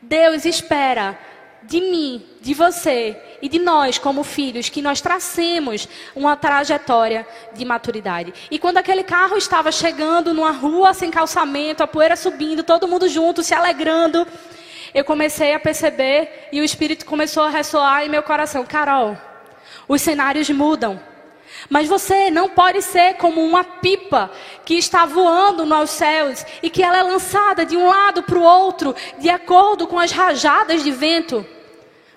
Deus 0.00 0.44
espera 0.44 1.18
de 1.64 1.80
mim, 1.80 2.24
de 2.40 2.54
você 2.54 3.20
e 3.42 3.48
de 3.48 3.58
nós 3.58 3.98
como 3.98 4.22
filhos 4.22 4.68
que 4.68 4.80
nós 4.80 5.00
tracemos 5.00 5.88
uma 6.14 6.36
trajetória 6.36 7.26
de 7.52 7.64
maturidade. 7.64 8.32
E 8.48 8.60
quando 8.60 8.78
aquele 8.78 9.02
carro 9.02 9.36
estava 9.36 9.72
chegando 9.72 10.32
numa 10.32 10.52
rua 10.52 10.94
sem 10.94 11.10
calçamento, 11.10 11.82
a 11.82 11.88
poeira 11.88 12.14
subindo, 12.14 12.62
todo 12.62 12.86
mundo 12.86 13.08
junto, 13.08 13.42
se 13.42 13.54
alegrando, 13.54 14.24
eu 14.94 15.04
comecei 15.04 15.54
a 15.54 15.60
perceber 15.60 16.48
e 16.52 16.60
o 16.60 16.64
Espírito 16.64 17.06
começou 17.06 17.42
a 17.44 17.50
ressoar 17.50 18.04
em 18.04 18.08
meu 18.08 18.22
coração: 18.22 18.64
Carol, 18.64 19.16
os 19.88 20.02
cenários 20.02 20.48
mudam. 20.50 21.00
Mas 21.68 21.88
você 21.88 22.30
não 22.30 22.48
pode 22.48 22.82
ser 22.82 23.14
como 23.14 23.44
uma 23.44 23.62
pipa 23.62 24.30
que 24.64 24.74
está 24.74 25.04
voando 25.04 25.64
nos 25.64 25.90
céus 25.90 26.44
e 26.62 26.68
que 26.68 26.82
ela 26.82 26.98
é 26.98 27.02
lançada 27.02 27.64
de 27.64 27.76
um 27.76 27.88
lado 27.88 28.22
para 28.22 28.38
o 28.38 28.42
outro 28.42 28.94
de 29.18 29.28
acordo 29.28 29.86
com 29.86 29.98
as 29.98 30.10
rajadas 30.10 30.82
de 30.82 30.90
vento. 30.90 31.46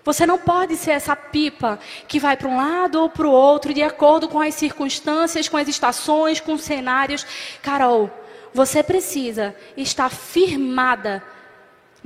Você 0.04 0.26
não 0.26 0.38
pode 0.38 0.76
ser 0.78 0.92
essa 0.92 1.16
pipa 1.16 1.80
que 2.08 2.20
vai 2.20 2.38
para 2.38 2.48
um 2.48 2.58
lado 2.58 3.02
ou 3.02 3.10
para 3.10 3.28
o 3.28 3.32
outro 3.32 3.74
de 3.74 3.82
acordo 3.82 4.28
com 4.28 4.40
as 4.40 4.54
circunstâncias, 4.54 5.50
com 5.50 5.58
as 5.58 5.68
estações, 5.68 6.40
com 6.40 6.54
os 6.54 6.62
cenários. 6.62 7.26
Carol, 7.62 8.10
você 8.54 8.84
precisa 8.84 9.56
estar 9.76 10.10
firmada 10.10 11.24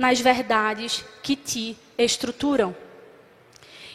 nas 0.00 0.18
verdades 0.18 1.04
que 1.22 1.36
te 1.36 1.76
estruturam. 1.98 2.74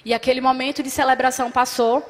E 0.05 0.13
aquele 0.13 0.39
momento 0.39 0.83
de 0.83 0.91
celebração 0.91 1.49
passou. 1.49 2.07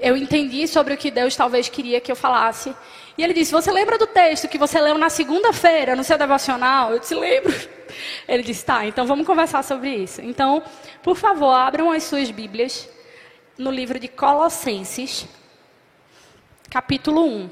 Eu 0.00 0.16
entendi 0.16 0.66
sobre 0.66 0.94
o 0.94 0.96
que 0.96 1.12
Deus 1.12 1.36
talvez 1.36 1.68
queria 1.68 2.00
que 2.00 2.10
eu 2.10 2.16
falasse. 2.16 2.74
E 3.16 3.22
ele 3.22 3.32
disse: 3.32 3.52
Você 3.52 3.70
lembra 3.70 3.96
do 3.96 4.06
texto 4.08 4.48
que 4.48 4.58
você 4.58 4.80
leu 4.80 4.98
na 4.98 5.08
segunda-feira 5.08 5.94
no 5.94 6.02
seu 6.02 6.18
devocional? 6.18 6.90
Eu 6.92 6.98
disse: 6.98 7.14
Lembro. 7.14 7.54
Ele 8.26 8.42
disse: 8.42 8.64
Tá, 8.64 8.84
então 8.86 9.06
vamos 9.06 9.26
conversar 9.26 9.62
sobre 9.62 9.94
isso. 9.94 10.20
Então, 10.22 10.62
por 11.02 11.16
favor, 11.16 11.52
abram 11.52 11.90
as 11.90 12.04
suas 12.04 12.30
Bíblias 12.30 12.88
no 13.58 13.70
livro 13.70 13.98
de 13.98 14.08
Colossenses, 14.08 15.26
capítulo 16.68 17.24
1. 17.24 17.50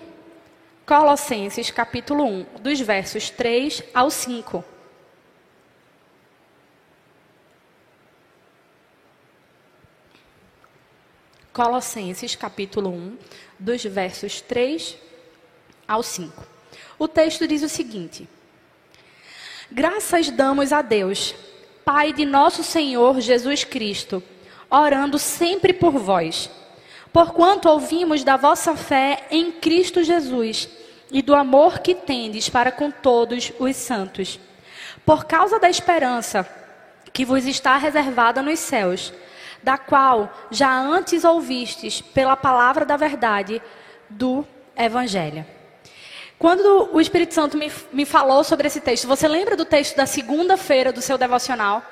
Colossenses, 0.87 1.71
capítulo 1.71 2.25
1, 2.25 2.47
dos 2.61 2.81
versos 2.81 3.31
3 3.31 3.83
ao 3.93 4.11
5. 4.11 4.78
Colossenses 11.59 12.37
capítulo 12.37 12.89
1, 12.91 13.19
dos 13.59 13.83
versos 13.83 14.41
3 14.41 14.97
ao 15.89 16.05
5. 16.05 16.47
O 16.97 17.09
texto 17.09 17.49
diz 17.49 17.65
o 17.65 17.69
seguinte: 17.69 18.29
Graças 19.69 20.31
damos 20.31 20.73
a 20.73 20.83
Deus, 20.83 21.35
Pai 21.85 22.13
de 22.13 22.25
nosso 22.25 22.63
Senhor 22.63 23.21
Jesus 23.21 23.65
Cristo, 23.65 24.23
orando 24.71 25.19
sempre 25.19 25.73
por 25.73 25.99
vós, 25.99 26.49
porquanto 27.13 27.69
ouvimos 27.69 28.23
da 28.23 28.37
vossa 28.37 28.77
fé 28.77 29.27
em 29.29 29.51
Cristo 29.51 30.05
Jesus 30.05 30.69
e 31.11 31.21
do 31.23 31.35
amor 31.35 31.81
que 31.81 31.93
tendes 31.93 32.49
para 32.49 32.71
com 32.71 32.89
todos 32.89 33.51
os 33.59 33.75
santos, 33.75 34.39
por 35.05 35.25
causa 35.25 35.59
da 35.59 35.69
esperança 35.69 36.49
que 37.13 37.25
vos 37.25 37.45
está 37.47 37.77
reservada 37.77 38.43
nos 38.43 38.61
céus 38.61 39.13
da 39.63 39.79
qual 39.79 40.33
já 40.51 40.71
antes 40.71 41.25
ouvistes 41.25 42.01
pela 42.01 42.37
palavra 42.37 42.85
da 42.85 42.97
verdade 42.97 43.61
do 44.09 44.47
Evangelho. 44.77 45.45
Quando 46.39 46.91
o 46.93 47.01
Espírito 47.01 47.35
Santo 47.35 47.57
me, 47.57 47.71
me 47.93 48.05
falou 48.05 48.45
sobre 48.45 48.69
esse 48.69 48.81
texto, 48.81 49.09
você 49.09 49.27
lembra 49.27 49.57
do 49.57 49.65
texto 49.65 49.97
da 49.97 50.07
segunda-feira 50.07 50.93
do 50.93 51.03
seu 51.03 51.19
devocional? 51.19 51.83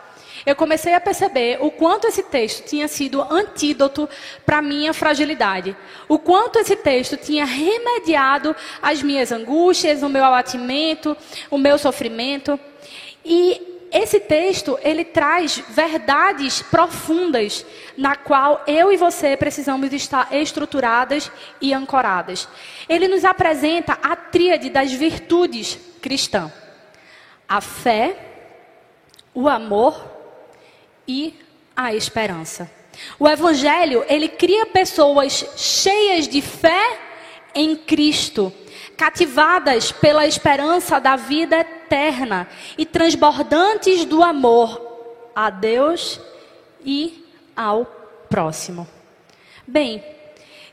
Eu 0.44 0.54
comecei 0.54 0.94
a 0.94 1.00
perceber 1.00 1.58
o 1.61 1.70
quanto 1.70 2.06
esse 2.06 2.23
texto 2.23 2.64
tinha 2.64 2.87
sido 2.87 3.20
antídoto 3.23 4.08
para 4.44 4.62
minha 4.62 4.92
fragilidade. 4.92 5.76
O 6.08 6.18
quanto 6.18 6.58
esse 6.58 6.76
texto 6.76 7.16
tinha 7.16 7.44
remediado 7.44 8.54
as 8.80 9.02
minhas 9.02 9.32
angústias, 9.32 10.02
o 10.02 10.08
meu 10.08 10.25
abatimento, 10.25 11.16
o 11.50 11.58
meu 11.58 11.78
sofrimento. 11.78 12.61
E 13.25 13.75
esse 13.97 14.21
texto, 14.21 14.79
ele 14.83 15.05
traz 15.05 15.57
verdades 15.69 16.61
profundas 16.61 17.65
na 17.97 18.15
qual 18.15 18.62
eu 18.67 18.93
e 18.93 18.97
você 18.97 19.37
precisamos 19.37 19.91
estar 19.91 20.35
estruturadas 20.35 21.31
e 21.62 21.73
ancoradas. 21.73 22.47
Ele 22.88 23.09
nos 23.09 23.25
apresenta 23.25 23.99
a 24.03 24.15
tríade 24.15 24.69
das 24.69 24.93
virtudes 24.93 25.79
cristãs: 26.03 26.53
a 27.49 27.62
fé, 27.62 28.17
o 29.33 29.49
amor 29.49 30.05
e 31.09 31.35
a 31.75 31.95
esperança. 31.95 32.71
O 33.19 33.26
evangelho, 33.26 34.05
ele 34.09 34.29
cria 34.29 34.67
pessoas 34.67 35.45
cheias 35.57 36.29
de 36.29 36.43
fé 36.43 36.99
em 37.55 37.75
Cristo 37.75 38.53
cativadas 38.97 39.93
pela 39.93 40.26
esperança 40.26 40.99
da 40.99 41.17
vida 41.17 41.59
eterna 41.59 42.49
e 42.79 42.87
transbordantes 42.87 44.05
do 44.05 44.23
amor 44.23 44.81
a 45.35 45.50
Deus 45.50 46.21
e 46.85 47.25
ao 47.55 47.85
próximo. 48.29 48.88
Bem, 49.67 50.03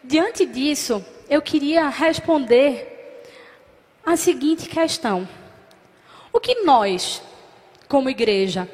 diante 0.03 0.46
disso, 0.46 1.03
eu 1.30 1.42
queria 1.42 1.89
responder 1.89 3.22
a 4.06 4.15
seguinte 4.15 4.70
questão: 4.70 5.27
O 6.32 6.39
que 6.39 6.63
nós, 6.63 7.22
como 7.88 8.10
igreja, 8.10 8.70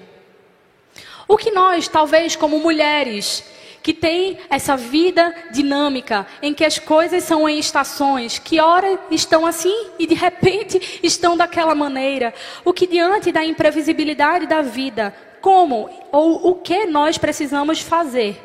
o 1.27 1.37
que 1.37 1.51
nós, 1.51 1.87
talvez 1.87 2.35
como 2.35 2.59
mulheres, 2.59 3.43
que 3.89 3.93
tem 3.95 4.37
essa 4.51 4.77
vida 4.77 5.33
dinâmica, 5.49 6.27
em 6.43 6.53
que 6.53 6.63
as 6.63 6.77
coisas 6.77 7.23
são 7.23 7.49
em 7.49 7.57
estações, 7.57 8.37
que 8.37 8.59
ora 8.59 8.99
estão 9.09 9.47
assim 9.47 9.87
e 9.97 10.05
de 10.05 10.13
repente 10.13 10.99
estão 11.01 11.35
daquela 11.35 11.73
maneira. 11.73 12.31
O 12.63 12.71
que 12.71 12.85
diante 12.85 13.31
da 13.31 13.43
imprevisibilidade 13.43 14.45
da 14.45 14.61
vida, 14.61 15.11
como 15.41 15.89
ou 16.11 16.51
o 16.51 16.55
que 16.61 16.85
nós 16.85 17.17
precisamos 17.17 17.81
fazer 17.81 18.39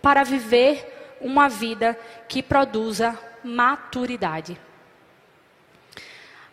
para 0.00 0.22
viver 0.22 1.16
uma 1.20 1.48
vida 1.48 1.98
que 2.28 2.40
produza 2.40 3.18
maturidade? 3.42 4.56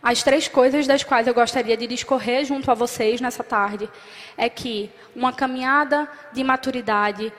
As 0.02 0.24
três 0.24 0.48
coisas 0.48 0.88
das 0.88 1.04
quais 1.04 1.28
eu 1.28 1.34
gostaria 1.36 1.78
de 1.78 1.86
discorrer 1.86 2.44
junto 2.44 2.72
a 2.72 2.74
vocês 2.74 3.22
nessa 3.22 3.44
tarde 3.44 3.88
é 4.36 4.50
que 4.50 4.90
uma 5.16 5.32
caminhada 5.32 6.10
de 6.34 6.44
maturidade 6.44 7.32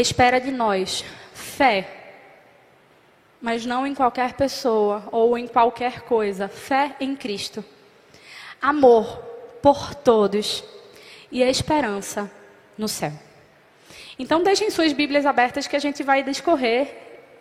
espera 0.00 0.40
de 0.40 0.50
nós 0.50 1.04
fé, 1.32 1.88
mas 3.40 3.64
não 3.64 3.86
em 3.86 3.94
qualquer 3.94 4.34
pessoa 4.34 5.08
ou 5.10 5.38
em 5.38 5.46
qualquer 5.46 6.02
coisa, 6.02 6.48
fé 6.48 6.96
em 7.00 7.16
Cristo, 7.16 7.64
amor 8.60 9.18
por 9.62 9.94
todos 9.94 10.62
e 11.30 11.42
a 11.42 11.48
esperança 11.48 12.30
no 12.76 12.88
céu. 12.88 13.12
Então 14.18 14.42
deixem 14.42 14.70
suas 14.70 14.92
Bíblias 14.92 15.26
abertas 15.26 15.66
que 15.66 15.76
a 15.76 15.80
gente 15.80 16.02
vai 16.02 16.22
discorrer 16.22 16.88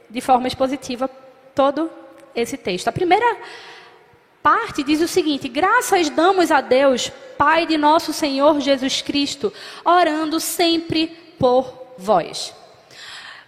de 0.09 0.21
forma 0.21 0.47
expositiva 0.47 1.09
todo 1.53 1.89
esse 2.35 2.57
texto. 2.57 2.87
A 2.87 2.91
primeira 2.91 3.37
parte 4.43 4.83
diz 4.83 5.01
o 5.01 5.07
seguinte: 5.07 5.47
graças 5.47 6.09
damos 6.09 6.51
a 6.51 6.61
Deus 6.61 7.11
Pai 7.37 7.65
de 7.65 7.77
nosso 7.77 8.13
Senhor 8.13 8.59
Jesus 8.61 9.01
Cristo, 9.01 9.51
orando 9.83 10.39
sempre 10.39 11.07
por 11.37 11.84
vós. 11.97 12.53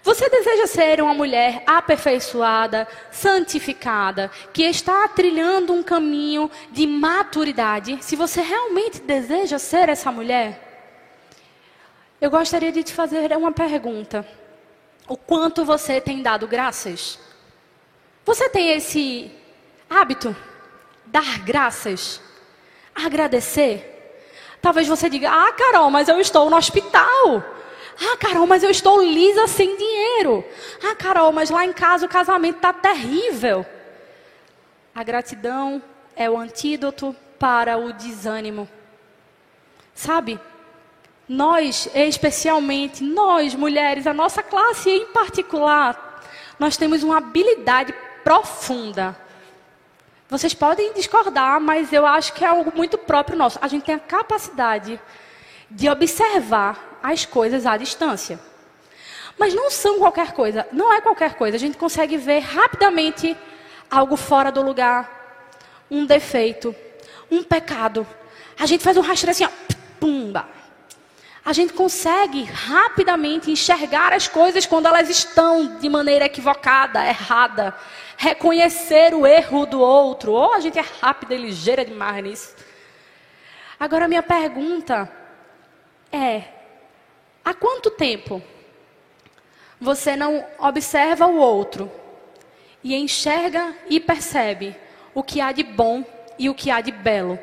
Você 0.08 0.30
deseja 0.30 0.68
ser 0.68 1.02
uma 1.02 1.14
mulher 1.14 1.64
aperfeiçoada, 1.68 2.88
santificada, 3.12 4.32
que 4.54 4.64
está 4.64 5.06
trilhando 5.10 5.74
um 5.74 5.84
caminho 5.84 6.50
de 6.72 6.88
maturidade? 6.88 7.98
Se 8.02 8.16
você 8.16 8.40
realmente 8.40 9.02
deseja 9.02 9.60
ser 9.60 9.90
essa 9.90 10.10
mulher, 10.10 10.64
eu 12.22 12.32
gostaria 12.32 12.72
de 12.72 12.84
te 12.84 12.94
fazer 12.94 13.36
uma 13.36 13.52
pergunta. 13.52 14.26
O 15.10 15.18
quanto 15.18 15.66
você 15.66 16.00
tem 16.00 16.22
dado 16.22 16.48
graças? 16.48 17.20
Você 18.26 18.48
tem 18.48 18.70
esse 18.70 19.30
hábito? 19.90 20.34
Dar 21.06 21.40
graças? 21.40 22.22
Agradecer? 22.96 23.94
Talvez 24.62 24.88
você 24.88 25.10
diga: 25.10 25.30
Ah, 25.30 25.52
Carol, 25.52 25.92
mas 25.92 26.08
eu 26.08 26.20
estou 26.20 26.50
no 26.50 26.56
hospital. 26.56 27.57
Ah, 28.00 28.18
Carol, 28.18 28.46
mas 28.46 28.64
eu 28.64 28.70
estou 28.70 29.02
lisa 29.02 29.48
sem 29.48 29.76
dinheiro. 29.76 30.46
Ah, 30.84 30.96
Carol, 30.96 31.32
mas 31.32 31.50
lá 31.50 31.66
em 31.66 31.74
casa 31.74 32.06
o 32.06 32.10
casamento 32.10 32.58
está 32.58 32.72
terrível. 32.72 33.66
A 34.94 35.04
gratidão 35.04 35.82
é 36.16 36.30
o 36.30 36.38
antídoto 36.38 37.16
para 37.40 37.78
o 37.78 37.94
desânimo. 37.94 38.68
Sabe? 39.94 40.40
Nós, 41.28 41.90
especialmente 41.94 43.04
nós 43.04 43.54
mulheres, 43.54 44.08
a 44.08 44.14
nossa 44.14 44.42
classe 44.42 44.90
em 44.90 45.08
particular, 45.08 46.24
nós 46.60 46.78
temos 46.78 47.04
uma 47.04 47.18
habilidade 47.18 47.94
profunda. 48.24 49.16
Vocês 50.30 50.54
podem 50.54 50.94
discordar, 50.94 51.60
mas 51.60 51.92
eu 51.94 52.06
acho 52.06 52.34
que 52.34 52.44
é 52.44 52.48
algo 52.48 52.72
muito 52.76 52.98
próprio 52.98 53.38
nosso. 53.38 53.58
A 53.62 53.68
gente 53.68 53.86
tem 53.86 53.96
a 53.96 54.00
capacidade 54.00 55.00
de 55.70 55.90
observar 55.90 57.00
as 57.02 57.26
coisas 57.26 57.66
à 57.66 57.78
distância. 57.78 58.40
Mas 59.38 59.54
não 59.54 59.70
são 59.70 60.00
qualquer 60.00 60.32
coisa, 60.32 60.68
não 60.72 60.92
é 60.92 61.00
qualquer 61.00 61.36
coisa. 61.36 61.58
A 61.58 61.60
gente 61.60 61.78
consegue 61.78 62.18
ver 62.18 62.40
rapidamente 62.40 63.38
algo 63.90 64.16
fora 64.16 64.52
do 64.52 64.62
lugar, 64.62 65.46
um 65.90 66.06
defeito, 66.06 66.76
um 67.30 67.44
pecado. 67.44 68.06
A 68.60 68.66
gente 68.66 68.84
faz 68.84 68.98
um 68.98 69.02
rastreio 69.02 69.32
assim, 69.32 69.46
ó, 69.46 69.50
pumba. 70.00 70.48
A 71.46 71.54
gente 71.54 71.72
consegue 71.72 72.44
rapidamente 72.44 73.50
enxergar 73.50 74.12
as 74.12 74.28
coisas 74.28 74.66
quando 74.66 74.88
elas 74.88 75.10
estão 75.10 75.78
de 75.78 75.88
maneira 75.88 76.26
equivocada, 76.26 77.06
errada. 77.06 77.74
Reconhecer 78.18 79.14
o 79.14 79.26
erro 79.26 79.66
do 79.66 79.80
outro. 79.80 80.34
Ou 80.34 80.54
a 80.54 80.60
gente 80.60 80.78
é 80.78 80.84
rápida 81.00 81.36
e 81.36 81.38
ligeira 81.38 81.86
demais 81.86 82.22
nisso. 82.22 82.56
Agora, 83.80 84.10
minha 84.10 84.24
pergunta 84.24 85.10
é: 86.12 86.44
há 87.44 87.54
quanto 87.54 87.92
tempo 87.92 88.42
você 89.80 90.16
não 90.16 90.46
observa 90.60 91.28
o 91.28 91.38
outro 91.38 91.92
e 92.84 92.96
enxerga 92.96 93.76
e 93.90 94.00
percebe 94.00 94.76
o 95.14 95.24
que 95.24 95.42
há 95.42 95.52
de 95.52 95.64
bom 95.64 96.04
e 96.38 96.50
o 96.50 96.56
que 96.56 96.70
há 96.72 96.82
de 96.82 96.92
belo 96.92 97.40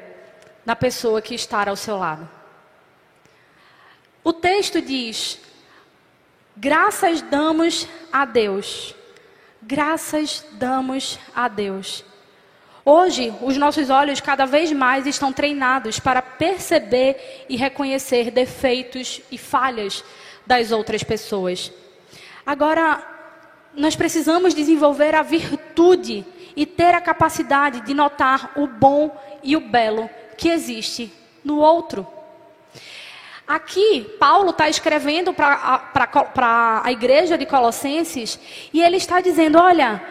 na 0.64 0.75
pessoa 0.75 1.21
que 1.21 1.35
está 1.35 1.68
ao 1.68 1.76
seu 1.76 1.97
lado? 1.97 2.28
O 4.23 4.33
texto 4.33 4.80
diz: 4.80 5.40
graças 6.56 7.21
damos 7.21 7.87
a 8.12 8.25
Deus. 8.25 8.94
Graças 9.62 10.44
damos 10.52 11.18
a 11.35 11.49
Deus. 11.49 12.04
Hoje, 12.86 13.32
os 13.40 13.56
nossos 13.56 13.88
olhos 13.88 14.20
cada 14.20 14.44
vez 14.44 14.70
mais 14.70 15.06
estão 15.06 15.32
treinados 15.32 15.98
para 15.98 16.20
perceber 16.20 17.46
e 17.48 17.56
reconhecer 17.56 18.30
defeitos 18.30 19.22
e 19.30 19.38
falhas 19.38 20.04
das 20.46 20.70
outras 20.70 21.02
pessoas. 21.02 21.72
Agora, 22.44 23.02
nós 23.74 23.96
precisamos 23.96 24.52
desenvolver 24.52 25.14
a 25.14 25.22
virtude 25.22 26.26
e 26.54 26.66
ter 26.66 26.94
a 26.94 27.00
capacidade 27.00 27.80
de 27.80 27.94
notar 27.94 28.52
o 28.54 28.66
bom 28.66 29.16
e 29.42 29.56
o 29.56 29.60
belo 29.60 30.10
que 30.36 30.50
existe 30.50 31.10
no 31.42 31.58
outro. 31.58 32.06
Aqui, 33.49 34.14
Paulo 34.18 34.50
está 34.50 34.68
escrevendo 34.68 35.32
para 35.32 36.82
a 36.84 36.92
igreja 36.92 37.38
de 37.38 37.47
Colossenses 37.47 38.38
e 38.75 38.82
ele 38.82 38.99
está 38.99 39.23
dizendo: 39.23 39.58
olha 39.58 40.02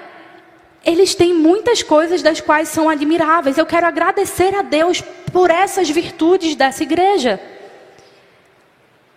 eles 0.86 1.16
têm 1.16 1.34
muitas 1.34 1.82
coisas 1.82 2.22
das 2.22 2.42
quais 2.42 2.68
são 2.68 2.90
admiráveis. 2.90 3.58
Eu 3.58 3.66
quero 3.66 3.88
agradecer 3.88 4.54
a 4.54 4.62
Deus 4.62 5.02
por 5.32 5.50
essas 5.50 5.90
virtudes 5.90 6.56
dessa 6.56 6.84
igreja. 6.84 7.40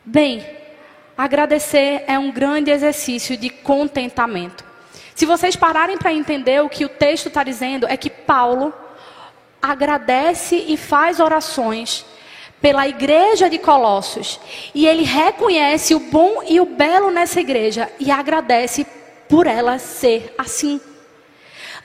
Bem, 0.05 0.47
agradecer 1.19 2.05
é 2.07 2.17
um 2.19 2.31
grande 2.31 2.71
exercício 2.71 3.37
de 3.37 3.51
contentamento. 3.51 4.65
Se 5.15 5.27
vocês 5.27 5.57
pararem 5.57 5.99
para 5.99 6.13
entender 6.13 6.63
o 6.63 6.69
que 6.69 6.85
o 6.85 6.89
texto 6.89 7.27
está 7.27 7.43
dizendo, 7.43 7.87
é 7.89 7.97
que 7.97 8.11
Paulo 8.11 8.73
agradece 9.61 10.65
e 10.69 10.77
faz 10.77 11.19
orações 11.19 12.05
pela 12.61 12.87
igreja 12.87 13.51
de 13.51 13.59
Colossos. 13.59 14.39
E 14.75 14.87
ele 14.87 15.03
reconhece 15.03 15.95
o 15.95 16.01
bom 16.01 16.43
e 16.47 16.61
o 16.61 16.67
belo 16.67 17.11
nessa 17.11 17.41
igreja 17.41 17.91
e 17.99 18.11
agradece 18.11 18.87
por 19.29 19.47
ela 19.47 19.79
ser 19.79 20.33
assim. 20.39 20.81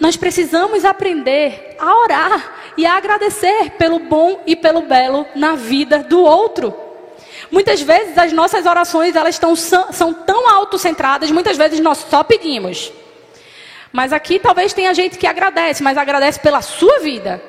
Nós 0.02 0.18
precisamos 0.18 0.84
aprender 0.84 1.76
a 1.78 1.96
orar 1.96 2.56
e 2.76 2.88
a 2.88 2.98
agradecer 2.98 3.74
pelo 3.78 4.00
bom 4.00 4.42
e 4.48 4.56
pelo 4.56 4.82
belo 4.82 5.28
na 5.36 5.54
vida 5.54 6.00
do 6.00 6.24
outro. 6.24 6.76
Muitas 7.52 7.82
vezes 7.82 8.18
as 8.18 8.34
nossas 8.34 8.66
orações 8.66 9.16
elas 9.16 9.36
estão, 9.36 9.56
são 9.56 10.12
tão 10.12 10.50
autocentradas, 10.50 11.30
muitas 11.30 11.56
vezes 11.56 11.80
nós 11.80 12.00
só 12.10 12.24
pedimos. 12.24 12.92
Mas 13.94 14.12
aqui 14.12 14.40
talvez 14.40 14.74
tenha 14.74 14.92
gente 14.92 15.20
que 15.20 15.28
agradece, 15.28 15.84
mas 15.84 15.96
agradece 15.96 16.40
pela 16.40 16.64
sua 16.64 16.98
vida. 17.02 17.40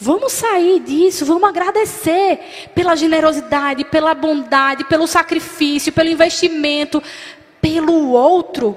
Vamos 0.00 0.32
sair 0.32 0.80
disso, 0.80 1.24
vamos 1.24 1.48
agradecer 1.48 2.40
pela 2.74 2.96
generosidade, 2.96 3.84
pela 3.84 4.14
bondade, 4.14 4.82
pelo 4.82 5.06
sacrifício, 5.06 5.92
pelo 5.92 6.08
investimento, 6.08 7.00
pelo 7.60 8.10
outro. 8.10 8.76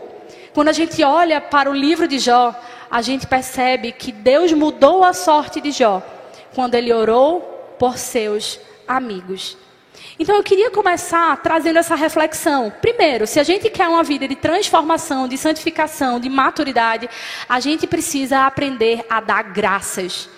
Quando 0.53 0.67
a 0.67 0.73
gente 0.73 1.03
olha 1.03 1.41
para 1.41 1.69
o 1.69 1.73
livro 1.73 2.07
de 2.07 2.19
Jó, 2.19 2.53
a 2.91 3.01
gente 3.01 3.25
percebe 3.25 3.93
que 3.93 4.11
Deus 4.11 4.51
mudou 4.51 5.03
a 5.03 5.13
sorte 5.13 5.61
de 5.61 5.71
Jó 5.71 6.03
quando 6.53 6.75
ele 6.75 6.91
orou 6.91 7.39
por 7.79 7.97
seus 7.97 8.59
amigos. 8.85 9.57
Então 10.19 10.35
eu 10.35 10.43
queria 10.43 10.69
começar 10.69 11.35
trazendo 11.41 11.79
essa 11.79 11.95
reflexão. 11.95 12.71
Primeiro, 12.81 13.25
se 13.25 13.39
a 13.39 13.43
gente 13.43 13.69
quer 13.69 13.87
uma 13.87 14.03
vida 14.03 14.27
de 14.27 14.35
transformação, 14.35 15.27
de 15.27 15.37
santificação, 15.37 16.19
de 16.19 16.29
maturidade, 16.29 17.09
a 17.47 17.59
gente 17.59 17.87
precisa 17.87 18.45
aprender 18.45 19.05
a 19.09 19.21
dar 19.21 19.43
graças. 19.43 20.29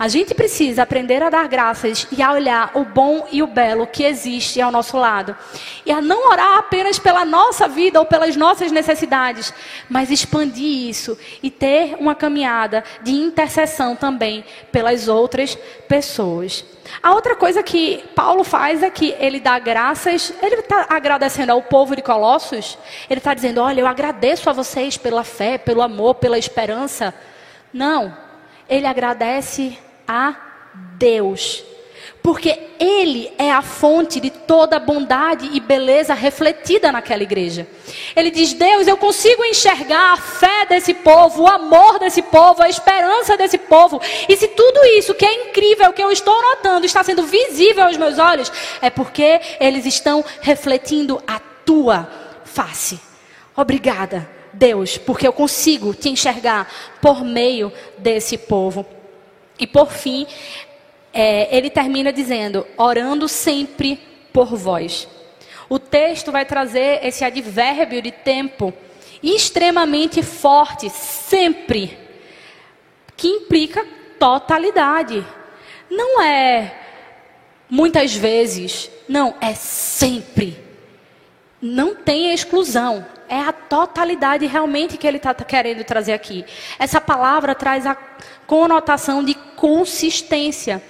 A 0.00 0.08
gente 0.08 0.32
precisa 0.32 0.82
aprender 0.82 1.22
a 1.22 1.28
dar 1.28 1.46
graças 1.46 2.06
e 2.10 2.22
a 2.22 2.32
olhar 2.32 2.70
o 2.72 2.86
bom 2.86 3.28
e 3.30 3.42
o 3.42 3.46
belo 3.46 3.86
que 3.86 4.02
existe 4.02 4.58
ao 4.58 4.72
nosso 4.72 4.96
lado. 4.96 5.36
E 5.84 5.92
a 5.92 6.00
não 6.00 6.30
orar 6.30 6.56
apenas 6.56 6.98
pela 6.98 7.22
nossa 7.22 7.68
vida 7.68 8.00
ou 8.00 8.06
pelas 8.06 8.34
nossas 8.34 8.72
necessidades, 8.72 9.52
mas 9.90 10.10
expandir 10.10 10.88
isso 10.88 11.18
e 11.42 11.50
ter 11.50 11.96
uma 12.00 12.14
caminhada 12.14 12.82
de 13.02 13.12
intercessão 13.12 13.94
também 13.94 14.42
pelas 14.72 15.06
outras 15.06 15.54
pessoas. 15.86 16.64
A 17.02 17.12
outra 17.12 17.36
coisa 17.36 17.62
que 17.62 18.02
Paulo 18.14 18.42
faz 18.42 18.82
é 18.82 18.88
que 18.88 19.14
ele 19.20 19.38
dá 19.38 19.58
graças, 19.58 20.32
ele 20.40 20.54
está 20.54 20.86
agradecendo 20.88 21.52
ao 21.52 21.60
povo 21.60 21.94
de 21.94 22.00
Colossos, 22.00 22.78
ele 23.10 23.18
está 23.18 23.34
dizendo: 23.34 23.60
Olha, 23.60 23.82
eu 23.82 23.86
agradeço 23.86 24.48
a 24.48 24.54
vocês 24.54 24.96
pela 24.96 25.24
fé, 25.24 25.58
pelo 25.58 25.82
amor, 25.82 26.14
pela 26.14 26.38
esperança. 26.38 27.12
Não, 27.70 28.16
ele 28.66 28.86
agradece 28.86 29.78
a 30.10 30.34
Deus. 30.98 31.62
Porque 32.20 32.58
Ele 32.78 33.32
é 33.38 33.50
a 33.50 33.62
fonte 33.62 34.20
de 34.20 34.28
toda 34.28 34.80
bondade 34.80 35.48
e 35.52 35.60
beleza 35.60 36.12
refletida 36.12 36.90
naquela 36.90 37.22
igreja. 37.22 37.66
Ele 38.14 38.30
diz: 38.30 38.52
Deus, 38.52 38.86
eu 38.86 38.96
consigo 38.96 39.44
enxergar 39.44 40.12
a 40.12 40.16
fé 40.16 40.66
desse 40.68 40.92
povo, 40.92 41.42
o 41.42 41.46
amor 41.46 41.98
desse 41.98 42.20
povo, 42.20 42.62
a 42.62 42.68
esperança 42.68 43.36
desse 43.36 43.56
povo. 43.56 44.02
E 44.28 44.36
se 44.36 44.48
tudo 44.48 44.84
isso 44.98 45.14
que 45.14 45.24
é 45.24 45.48
incrível, 45.48 45.92
que 45.92 46.02
eu 46.02 46.10
estou 46.10 46.42
notando, 46.42 46.84
está 46.84 47.02
sendo 47.02 47.22
visível 47.22 47.84
aos 47.84 47.96
meus 47.96 48.18
olhos, 48.18 48.52
é 48.82 48.90
porque 48.90 49.40
eles 49.60 49.86
estão 49.86 50.24
refletindo 50.42 51.22
a 51.26 51.40
tua 51.64 52.10
face. 52.44 53.00
Obrigada, 53.56 54.28
Deus, 54.52 54.98
porque 54.98 55.26
eu 55.26 55.32
consigo 55.32 55.94
te 55.94 56.10
enxergar 56.10 56.68
por 57.00 57.24
meio 57.24 57.72
desse 57.96 58.36
povo. 58.36 58.84
E 59.60 59.66
por 59.66 59.92
fim, 59.92 60.26
é, 61.12 61.54
ele 61.54 61.68
termina 61.68 62.12
dizendo: 62.12 62.66
orando 62.76 63.28
sempre 63.28 64.00
por 64.32 64.56
vós. 64.56 65.06
O 65.68 65.78
texto 65.78 66.32
vai 66.32 66.44
trazer 66.44 67.06
esse 67.06 67.24
advérbio 67.24 68.02
de 68.02 68.10
tempo 68.10 68.72
extremamente 69.22 70.22
forte, 70.22 70.88
sempre, 70.90 71.96
que 73.16 73.28
implica 73.28 73.86
totalidade. 74.18 75.24
Não 75.88 76.20
é 76.20 76.74
muitas 77.68 78.14
vezes, 78.14 78.90
não, 79.08 79.34
é 79.40 79.54
sempre. 79.54 80.58
Não 81.62 81.94
tem 81.94 82.32
exclusão. 82.32 83.06
É 83.30 83.40
a 83.42 83.52
totalidade 83.52 84.44
realmente 84.44 84.96
que 84.96 85.06
ele 85.06 85.18
está 85.18 85.32
querendo 85.32 85.84
trazer 85.84 86.12
aqui. 86.12 86.44
Essa 86.80 87.00
palavra 87.00 87.54
traz 87.54 87.86
a 87.86 87.94
conotação 88.44 89.22
de 89.22 89.34
consistência. 89.54 90.82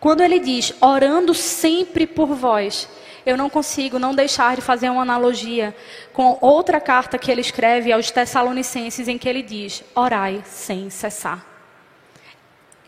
Quando 0.00 0.22
ele 0.22 0.40
diz, 0.40 0.72
orando 0.80 1.34
sempre 1.34 2.06
por 2.06 2.28
vós, 2.28 2.88
eu 3.26 3.36
não 3.36 3.50
consigo 3.50 3.98
não 3.98 4.14
deixar 4.14 4.56
de 4.56 4.62
fazer 4.62 4.88
uma 4.88 5.02
analogia 5.02 5.76
com 6.14 6.38
outra 6.40 6.80
carta 6.80 7.18
que 7.18 7.30
ele 7.30 7.42
escreve 7.42 7.92
aos 7.92 8.10
Tessalonicenses, 8.10 9.06
em 9.06 9.18
que 9.18 9.28
ele 9.28 9.42
diz: 9.42 9.84
orai 9.94 10.42
sem 10.46 10.88
cessar. 10.88 11.44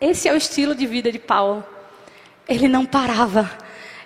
Esse 0.01 0.31
é 0.31 0.33
o 0.33 0.37
estilo 0.37 0.75
de 0.75 0.87
vida 0.87 1.13
de 1.13 1.19
Paulo. 1.19 1.63
Ele 2.49 2.69
não 2.69 2.87
parava. 2.87 3.51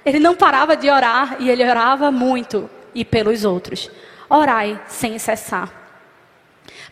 Ele 0.05 0.19
não 0.19 0.35
parava 0.35 0.77
de 0.77 0.91
orar 0.91 1.37
e 1.39 1.49
ele 1.49 1.65
orava 1.65 2.11
muito 2.11 2.69
e 2.93 3.05
pelos 3.05 3.45
outros. 3.45 3.89
Orai 4.29 4.81
sem 4.89 5.19
cessar. 5.19 5.71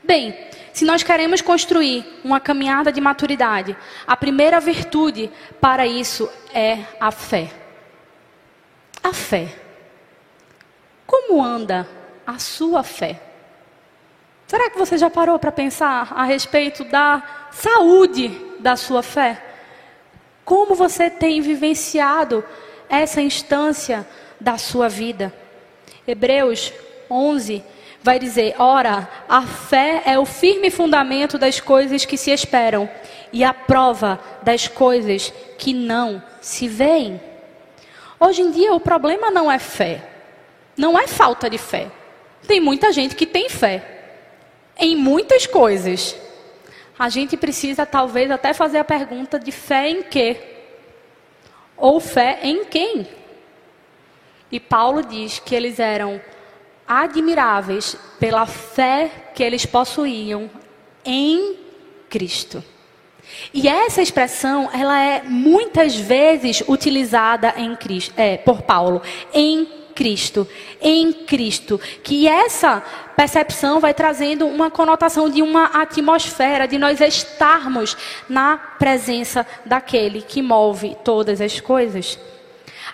Bem, 0.02 0.36
se 0.72 0.84
nós 0.84 1.02
queremos 1.02 1.40
construir 1.40 2.04
uma 2.22 2.40
caminhada 2.40 2.92
de 2.92 3.00
maturidade, 3.00 3.76
a 4.06 4.16
primeira 4.16 4.60
virtude 4.60 5.30
para 5.60 5.86
isso 5.86 6.30
é 6.52 6.80
a 7.00 7.10
fé. 7.10 7.50
A 9.02 9.12
fé. 9.12 9.54
Como 11.06 11.42
anda 11.42 11.88
a 12.26 12.38
sua 12.38 12.82
fé? 12.82 13.20
Será 14.46 14.68
que 14.68 14.78
você 14.78 14.98
já 14.98 15.08
parou 15.08 15.38
para 15.38 15.52
pensar 15.52 16.12
a 16.14 16.24
respeito 16.24 16.84
da 16.84 17.22
saúde 17.50 18.28
da 18.60 18.76
sua 18.76 19.02
fé? 19.02 19.42
Como 20.44 20.74
você 20.74 21.08
tem 21.08 21.40
vivenciado 21.40 22.44
essa 22.88 23.22
instância 23.22 24.06
da 24.40 24.58
sua 24.58 24.88
vida? 24.88 25.32
Hebreus 26.06 26.72
11 27.10 27.62
vai 28.02 28.18
dizer: 28.18 28.54
Ora, 28.58 29.08
a 29.28 29.42
fé 29.42 30.02
é 30.04 30.18
o 30.18 30.26
firme 30.26 30.70
fundamento 30.70 31.38
das 31.38 31.58
coisas 31.58 32.04
que 32.04 32.16
se 32.16 32.30
esperam 32.30 32.88
e 33.32 33.42
a 33.42 33.54
prova 33.54 34.20
das 34.42 34.68
coisas 34.68 35.32
que 35.58 35.72
não 35.72 36.22
se 36.40 36.68
veem. 36.68 37.20
Hoje 38.20 38.42
em 38.42 38.50
dia, 38.50 38.72
o 38.72 38.80
problema 38.80 39.30
não 39.30 39.50
é 39.50 39.58
fé, 39.58 40.02
não 40.76 40.98
é 40.98 41.06
falta 41.06 41.48
de 41.50 41.58
fé. 41.58 41.90
Tem 42.46 42.60
muita 42.60 42.92
gente 42.92 43.16
que 43.16 43.26
tem 43.26 43.48
fé 43.48 43.82
em 44.78 44.94
muitas 44.94 45.46
coisas. 45.46 46.16
A 46.98 47.08
gente 47.08 47.36
precisa, 47.36 47.84
talvez, 47.84 48.30
até 48.30 48.52
fazer 48.52 48.78
a 48.78 48.84
pergunta 48.84 49.38
de 49.38 49.50
fé 49.50 49.88
em 49.88 50.02
quê? 50.02 50.40
Ou 51.76 51.98
fé 51.98 52.38
em 52.42 52.64
quem? 52.66 53.08
E 54.52 54.60
Paulo 54.60 55.02
diz 55.02 55.40
que 55.40 55.54
eles 55.54 55.80
eram 55.80 56.20
admiráveis 56.86 57.96
pela 58.18 58.46
fé 58.46 59.30
que 59.34 59.42
eles 59.42 59.66
possuíam 59.66 60.50
em 61.04 61.56
Cristo. 62.08 62.62
E 63.52 63.68
essa 63.68 64.02
expressão, 64.02 64.68
ela 64.72 64.98
é 65.00 65.22
muitas 65.22 65.96
vezes 65.96 66.62
utilizada 66.68 67.54
em 67.56 67.74
Cristo, 67.74 68.12
é, 68.16 68.36
por 68.36 68.62
Paulo, 68.62 69.02
em 69.32 69.66
Cristo, 69.94 70.46
em 70.80 71.12
Cristo, 71.12 71.80
que 72.02 72.26
essa 72.26 72.82
percepção 73.16 73.80
vai 73.80 73.94
trazendo 73.94 74.46
uma 74.46 74.70
conotação 74.70 75.30
de 75.30 75.40
uma 75.40 75.66
atmosfera, 75.66 76.66
de 76.66 76.78
nós 76.78 77.00
estarmos 77.00 77.96
na 78.28 78.56
presença 78.56 79.46
daquele 79.64 80.20
que 80.20 80.42
move 80.42 80.96
todas 81.04 81.40
as 81.40 81.60
coisas. 81.60 82.18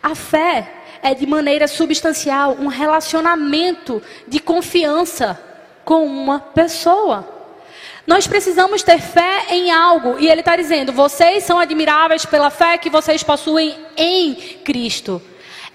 A 0.03 0.15
fé 0.15 0.80
é 1.03 1.15
de 1.15 1.27
maneira 1.27 1.67
substancial 1.67 2.57
um 2.59 2.67
relacionamento 2.67 4.03
de 4.27 4.41
confiança 4.41 5.41
com 5.85 6.05
uma 6.05 6.41
pessoa. 6.41 7.29
Nós 8.07 8.27
precisamos 8.27 8.83
ter 8.83 9.01
fé 9.01 9.47
em 9.51 9.71
algo, 9.71 10.17
e 10.19 10.29
ele 10.29 10.41
está 10.41 10.57
dizendo: 10.57 10.93
vocês 10.93 11.45
são 11.45 11.59
admiráveis 11.59 12.25
pela 12.25 12.51
fé 12.51 12.79
que 12.79 12.91
vocês 12.91 13.23
possuem 13.23 13.77
em 13.97 14.35
Cristo. 14.65 15.23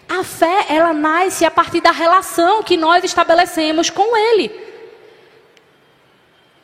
A 0.08 0.24
fé, 0.24 0.66
ela 0.70 0.94
nasce 0.94 1.46
a 1.46 1.52
partir 1.52 1.82
da 1.82 1.92
relação 1.92 2.62
que 2.62 2.78
nós 2.78 3.04
estabelecemos 3.04 3.90
com 3.90 4.16
Ele. 4.16 4.52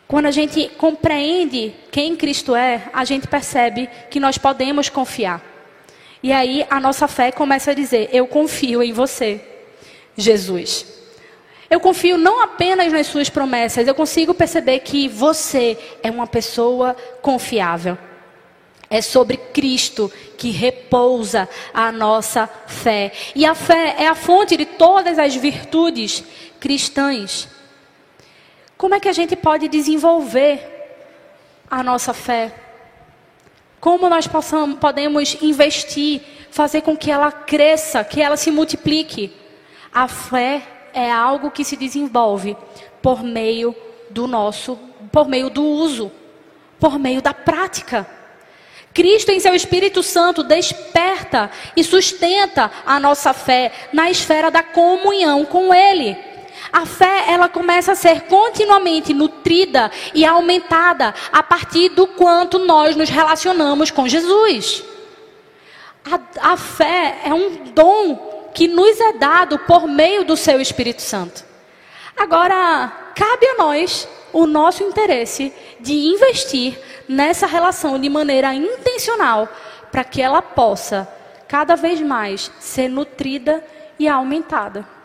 Quando 0.08 0.26
a 0.26 0.32
gente 0.32 0.68
compreende 0.78 1.74
quem 1.90 2.16
Cristo 2.16 2.56
é, 2.56 2.90
a 2.92 3.06
gente 3.06 3.28
percebe 3.28 3.90
que 4.10 4.20
nós 4.20 4.38
podemos 4.38 4.90
confiar. 4.90 5.51
E 6.24 6.32
aí 6.32 6.66
a 6.70 6.80
nossa 6.80 7.08
fé 7.08 7.32
começa 7.32 7.72
a 7.72 7.74
dizer: 7.74 8.10
Eu 8.12 8.28
confio 8.28 8.84
em 8.84 8.94
você, 8.94 9.42
Jesus. 10.16 10.86
Eu 11.70 11.80
confio 11.80 12.18
não 12.18 12.44
apenas 12.44 12.92
nas 12.92 13.08
suas 13.08 13.30
promessas, 13.30 13.88
eu 13.88 13.96
consigo 13.96 14.34
perceber 14.34 14.80
que 14.80 15.08
você 15.08 15.78
é 16.04 16.12
uma 16.12 16.28
pessoa 16.28 16.96
confiável. 17.22 17.98
É 18.90 19.02
sobre 19.02 19.38
Cristo 19.38 20.12
que 20.38 20.50
repousa 20.50 21.48
a 21.74 21.90
nossa 21.94 22.46
fé. 22.68 23.14
E 23.34 23.46
a 23.46 23.56
fé 23.56 23.96
é 24.00 24.08
a 24.08 24.16
fonte 24.16 24.58
de 24.58 24.66
todas 24.66 25.18
as 25.18 25.34
virtudes 25.34 26.26
cristãs. 26.60 27.48
Como 28.78 28.94
é 28.94 29.00
que 29.00 29.08
a 29.08 29.14
gente 29.14 29.34
pode 29.38 29.70
desenvolver 29.70 30.60
a 31.70 31.82
nossa 31.82 32.14
fé? 32.14 32.52
Como 33.82 34.08
nós 34.08 34.28
possamos, 34.28 34.78
podemos 34.78 35.36
investir, 35.42 36.22
fazer 36.52 36.82
com 36.82 36.96
que 36.96 37.10
ela 37.10 37.32
cresça, 37.32 38.04
que 38.04 38.22
ela 38.22 38.38
se 38.38 38.52
multiplique? 38.52 39.34
A 39.92 40.08
fé 40.08 40.62
é 40.94 41.12
algo 41.12 41.50
que 41.50 41.66
se 41.66 41.76
desenvolve 41.76 42.56
por 43.02 43.24
meio 43.24 43.76
do 44.12 44.28
nosso, 44.28 44.78
por 45.12 45.28
meio 45.28 45.50
do 45.50 45.64
uso, 45.64 46.12
por 46.80 47.00
meio 47.00 47.24
da 47.24 47.34
prática. 47.34 48.08
Cristo, 48.94 49.32
em 49.32 49.40
seu 49.40 49.56
Espírito 49.56 50.04
Santo, 50.04 50.44
desperta 50.44 51.50
e 51.76 51.84
sustenta 51.84 52.70
a 52.86 53.00
nossa 53.00 53.34
fé 53.34 53.72
na 53.92 54.12
esfera 54.12 54.52
da 54.52 54.62
comunhão 54.62 55.44
com 55.44 55.74
Ele. 55.74 56.16
A 56.72 56.86
fé, 56.86 57.26
ela 57.28 57.50
começa 57.50 57.92
a 57.92 57.96
ser 57.96 58.22
continuamente 58.22 59.14
nutrida 59.14 59.92
e 60.14 60.26
aumentada 60.26 61.14
a 61.32 61.44
partir 61.44 61.90
do 61.90 62.08
quanto 62.08 62.60
nós 62.60 62.96
nos 62.96 63.10
relacionamos 63.10 63.92
com 63.92 64.08
Jesus. 64.08 64.84
A, 66.10 66.52
a 66.54 66.58
fé 66.58 67.20
é 67.26 67.34
um 67.34 67.66
dom 67.74 68.50
que 68.54 68.68
nos 68.68 69.00
é 69.00 69.14
dado 69.14 69.60
por 69.60 69.86
meio 69.88 70.24
do 70.24 70.38
seu 70.38 70.62
Espírito 70.62 71.02
Santo. 71.02 71.44
Agora, 72.16 72.92
cabe 73.16 73.48
a 73.48 73.58
nós 73.58 74.08
o 74.32 74.48
nosso 74.48 74.84
interesse 74.84 75.54
de 75.80 75.94
investir 75.94 76.80
nessa 77.08 77.46
relação 77.46 78.00
de 78.00 78.10
maneira 78.10 78.54
intencional 78.54 79.50
para 79.92 80.06
que 80.06 80.22
ela 80.22 80.42
possa 80.42 81.08
cada 81.50 81.76
vez 81.76 82.00
mais 82.00 82.50
ser 82.60 82.88
nutrida 82.88 83.64
e 84.00 84.08
aumentada 84.08 85.01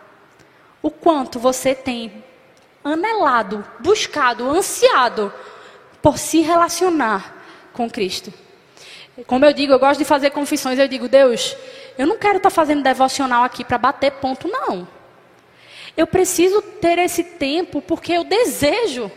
o 0.87 0.91
quanto 0.91 1.41
você 1.41 1.75
tem 1.75 2.23
anelado, 2.85 3.67
buscado, 3.81 4.49
ansiado 4.49 5.33
por 6.01 6.17
se 6.17 6.43
relacionar 6.43 7.35
com 7.73 7.91
Cristo. 7.91 8.33
Como 9.27 9.45
eu 9.45 9.53
digo, 9.53 9.73
eu 9.73 9.81
gosto 9.81 9.99
de 9.99 10.05
fazer 10.05 10.31
confissões. 10.31 10.79
Eu 10.79 10.87
digo, 10.87 11.09
Deus, 11.09 11.57
eu 11.99 12.07
não 12.07 12.17
quero 12.17 12.37
estar 12.37 12.51
tá 12.51 12.55
fazendo 12.55 12.85
devocional 12.85 13.43
aqui 13.43 13.65
para 13.65 13.79
bater 13.79 14.13
ponto, 14.13 14.47
não. 14.47 14.87
Eu 15.97 16.07
preciso 16.07 16.63
ter 16.63 17.01
esse 17.01 17.25
tempo 17.25 17.83
porque 17.83 18.13
eu 18.13 18.23
desejo. 18.23 19.11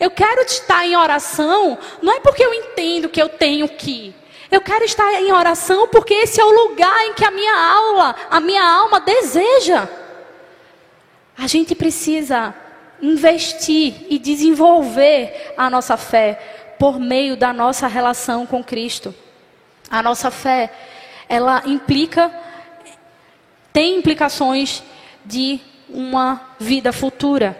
Eu 0.00 0.10
quero 0.10 0.40
estar 0.40 0.86
em 0.86 0.96
oração, 0.96 1.76
não 2.00 2.14
é 2.14 2.20
porque 2.20 2.42
eu 2.42 2.54
entendo 2.54 3.10
que 3.10 3.20
eu 3.20 3.28
tenho 3.28 3.68
que. 3.68 4.14
Eu 4.50 4.62
quero 4.62 4.86
estar 4.86 5.20
em 5.20 5.32
oração 5.32 5.86
porque 5.88 6.14
esse 6.14 6.40
é 6.40 6.44
o 6.46 6.68
lugar 6.68 7.06
em 7.08 7.12
que 7.12 7.26
a 7.26 7.30
minha 7.30 7.54
aula, 7.54 8.16
a 8.30 8.40
minha 8.40 8.64
alma 8.64 9.00
deseja. 9.00 9.86
A 11.38 11.46
gente 11.46 11.72
precisa 11.76 12.52
investir 13.00 13.94
e 14.10 14.18
desenvolver 14.18 15.54
a 15.56 15.70
nossa 15.70 15.96
fé 15.96 16.74
por 16.80 16.98
meio 16.98 17.36
da 17.36 17.52
nossa 17.52 17.86
relação 17.86 18.44
com 18.44 18.62
Cristo. 18.62 19.14
A 19.88 20.02
nossa 20.02 20.32
fé, 20.32 20.68
ela 21.28 21.62
implica, 21.64 22.28
tem 23.72 23.98
implicações 23.98 24.82
de 25.24 25.60
uma 25.88 26.40
vida 26.58 26.92
futura. 26.92 27.56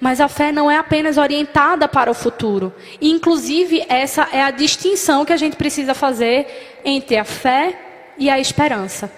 Mas 0.00 0.18
a 0.18 0.28
fé 0.28 0.50
não 0.50 0.70
é 0.70 0.78
apenas 0.78 1.18
orientada 1.18 1.86
para 1.86 2.10
o 2.10 2.14
futuro. 2.14 2.72
Inclusive, 3.02 3.84
essa 3.86 4.28
é 4.32 4.42
a 4.42 4.50
distinção 4.50 5.26
que 5.26 5.32
a 5.32 5.36
gente 5.36 5.56
precisa 5.56 5.92
fazer 5.92 6.80
entre 6.84 7.18
a 7.18 7.24
fé 7.24 7.78
e 8.16 8.30
a 8.30 8.38
esperança. 8.38 9.12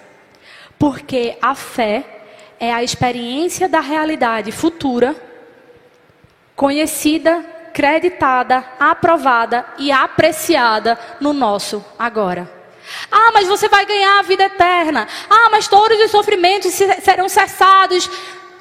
Porque 0.77 1.37
a 1.41 1.55
fé 1.55 2.22
é 2.59 2.73
a 2.73 2.83
experiência 2.83 3.67
da 3.67 3.79
realidade 3.79 4.51
futura, 4.51 5.15
conhecida, 6.55 7.43
creditada, 7.73 8.63
aprovada 8.79 9.65
e 9.77 9.91
apreciada 9.91 10.97
no 11.19 11.33
nosso 11.33 11.83
agora. 11.97 12.49
Ah, 13.11 13.31
mas 13.33 13.47
você 13.47 13.67
vai 13.67 13.85
ganhar 13.85 14.19
a 14.19 14.23
vida 14.23 14.43
eterna. 14.43 15.07
Ah, 15.29 15.49
mas 15.49 15.67
todos 15.67 15.99
os 15.99 16.11
sofrimentos 16.11 16.73
serão 16.73 17.27
cessados. 17.27 18.09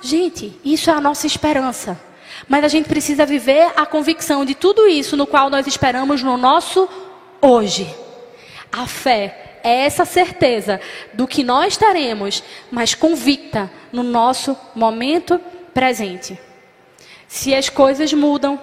Gente, 0.00 0.58
isso 0.64 0.90
é 0.90 0.92
a 0.94 1.00
nossa 1.00 1.26
esperança. 1.26 2.00
Mas 2.48 2.64
a 2.64 2.68
gente 2.68 2.88
precisa 2.88 3.26
viver 3.26 3.70
a 3.76 3.86
convicção 3.86 4.44
de 4.44 4.54
tudo 4.54 4.86
isso 4.88 5.16
no 5.16 5.26
qual 5.26 5.50
nós 5.50 5.66
esperamos 5.66 6.22
no 6.22 6.36
nosso 6.36 6.88
hoje. 7.40 7.94
A 8.72 8.86
fé 8.86 9.41
é 9.62 9.84
essa 9.84 10.04
certeza 10.04 10.80
do 11.12 11.26
que 11.26 11.44
nós 11.44 11.76
teremos, 11.76 12.42
mas 12.70 12.94
convicta 12.94 13.70
no 13.92 14.02
nosso 14.02 14.56
momento 14.74 15.40
presente. 15.72 16.38
Se 17.28 17.54
as 17.54 17.68
coisas 17.68 18.12
mudam, 18.12 18.60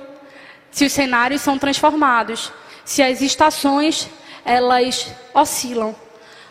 se 0.71 0.85
os 0.85 0.91
cenários 0.91 1.41
são 1.41 1.57
transformados, 1.57 2.51
se 2.85 3.01
as 3.01 3.21
estações 3.21 4.09
elas 4.45 5.07
oscilam, 5.33 5.95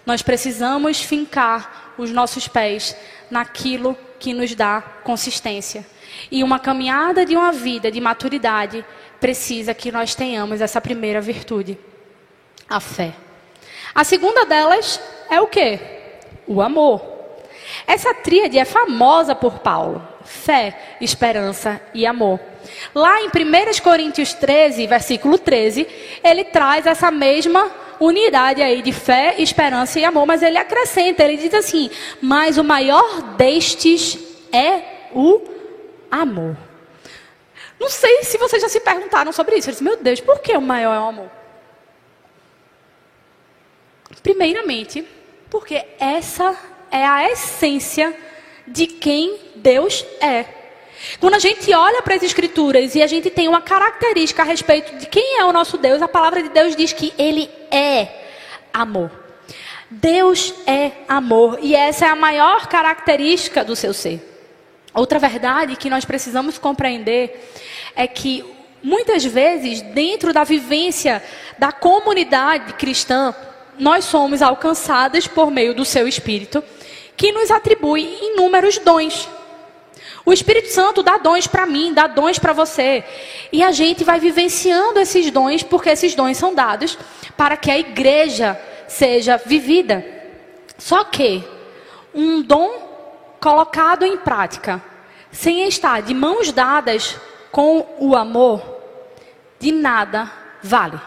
nós 0.04 0.22
precisamos 0.22 1.00
fincar 1.00 1.94
os 1.98 2.10
nossos 2.10 2.48
pés 2.48 2.96
naquilo 3.30 3.96
que 4.18 4.32
nos 4.32 4.54
dá 4.54 4.80
consistência. 5.04 5.86
E 6.30 6.42
uma 6.42 6.58
caminhada 6.58 7.24
de 7.24 7.36
uma 7.36 7.52
vida 7.52 7.90
de 7.90 8.00
maturidade 8.00 8.84
precisa 9.20 9.74
que 9.74 9.92
nós 9.92 10.14
tenhamos 10.14 10.60
essa 10.60 10.80
primeira 10.80 11.20
virtude, 11.20 11.78
a 12.68 12.80
fé. 12.80 13.14
A 13.94 14.04
segunda 14.04 14.44
delas 14.44 15.00
é 15.30 15.40
o 15.40 15.46
quê? 15.46 15.78
O 16.46 16.60
amor. 16.60 17.02
Essa 17.86 18.14
tríade 18.14 18.58
é 18.58 18.64
famosa 18.64 19.34
por 19.34 19.58
Paulo: 19.58 20.06
fé, 20.24 20.96
esperança 21.00 21.80
e 21.94 22.06
amor. 22.06 22.40
Lá 22.94 23.20
em 23.20 23.28
1 23.28 23.82
Coríntios 23.82 24.34
13, 24.34 24.86
versículo 24.86 25.38
13, 25.38 25.86
ele 26.22 26.44
traz 26.44 26.86
essa 26.86 27.10
mesma 27.10 27.70
unidade 28.00 28.62
aí 28.62 28.82
de 28.82 28.92
fé, 28.92 29.34
esperança 29.38 29.98
e 29.98 30.04
amor, 30.04 30.26
mas 30.26 30.42
ele 30.42 30.58
acrescenta, 30.58 31.24
ele 31.24 31.36
diz 31.36 31.54
assim: 31.54 31.90
"Mas 32.20 32.58
o 32.58 32.64
maior 32.64 33.22
destes 33.36 34.18
é 34.52 34.82
o 35.12 35.42
amor". 36.10 36.56
Não 37.78 37.88
sei 37.88 38.24
se 38.24 38.38
vocês 38.38 38.60
já 38.60 38.68
se 38.68 38.80
perguntaram 38.80 39.32
sobre 39.32 39.56
isso. 39.56 39.70
Eles, 39.70 39.80
meu 39.80 39.96
Deus, 39.96 40.20
por 40.20 40.40
que 40.40 40.56
o 40.56 40.60
maior 40.60 40.94
é 40.94 41.00
o 41.00 41.08
amor? 41.08 41.30
Primeiramente, 44.22 45.04
porque 45.50 45.84
essa 45.98 46.56
é 46.90 47.04
a 47.04 47.30
essência 47.30 48.14
de 48.66 48.86
quem 48.86 49.38
Deus 49.56 50.04
é. 50.20 50.44
Quando 51.20 51.34
a 51.34 51.38
gente 51.38 51.72
olha 51.72 52.02
para 52.02 52.16
as 52.16 52.22
Escrituras 52.22 52.94
e 52.94 53.02
a 53.02 53.06
gente 53.06 53.30
tem 53.30 53.48
uma 53.48 53.60
característica 53.60 54.42
a 54.42 54.44
respeito 54.44 54.96
de 54.96 55.06
quem 55.06 55.38
é 55.38 55.44
o 55.44 55.52
nosso 55.52 55.78
Deus, 55.78 56.02
a 56.02 56.08
palavra 56.08 56.42
de 56.42 56.48
Deus 56.48 56.74
diz 56.74 56.92
que 56.92 57.12
Ele 57.16 57.48
é 57.70 58.08
amor. 58.72 59.10
Deus 59.90 60.52
é 60.66 60.92
amor 61.08 61.58
e 61.62 61.74
essa 61.74 62.06
é 62.06 62.08
a 62.08 62.16
maior 62.16 62.66
característica 62.66 63.64
do 63.64 63.74
seu 63.74 63.94
ser. 63.94 64.20
Outra 64.92 65.18
verdade 65.18 65.76
que 65.76 65.88
nós 65.88 66.04
precisamos 66.04 66.58
compreender 66.58 67.52
é 67.94 68.06
que 68.06 68.44
muitas 68.82 69.24
vezes, 69.24 69.80
dentro 69.80 70.32
da 70.32 70.44
vivência 70.44 71.22
da 71.58 71.72
comunidade 71.72 72.74
cristã, 72.74 73.34
nós 73.78 74.04
somos 74.04 74.42
alcançadas 74.42 75.26
por 75.26 75.50
meio 75.50 75.74
do 75.74 75.84
seu 75.84 76.06
Espírito, 76.06 76.62
que 77.16 77.32
nos 77.32 77.50
atribui 77.50 78.18
inúmeros 78.22 78.78
dons. 78.78 79.28
O 80.24 80.32
Espírito 80.32 80.68
Santo 80.68 81.02
dá 81.02 81.16
dons 81.16 81.46
para 81.46 81.66
mim, 81.66 81.94
dá 81.94 82.06
dons 82.06 82.38
para 82.38 82.52
você. 82.52 83.02
E 83.50 83.62
a 83.62 83.72
gente 83.72 84.04
vai 84.04 84.20
vivenciando 84.20 85.00
esses 85.00 85.30
dons, 85.30 85.62
porque 85.62 85.88
esses 85.88 86.14
dons 86.14 86.36
são 86.36 86.54
dados 86.54 86.98
para 87.36 87.56
que 87.56 87.70
a 87.70 87.78
igreja 87.78 88.60
seja 88.86 89.36
vivida. 89.36 90.04
Só 90.76 91.04
que 91.04 91.42
um 92.14 92.42
dom 92.42 93.36
colocado 93.40 94.04
em 94.04 94.16
prática, 94.16 94.82
sem 95.32 95.66
estar 95.66 96.02
de 96.02 96.12
mãos 96.12 96.52
dadas 96.52 97.16
com 97.50 97.86
o 97.98 98.14
amor, 98.14 98.62
de 99.58 99.72
nada 99.72 100.30
vale. 100.62 101.00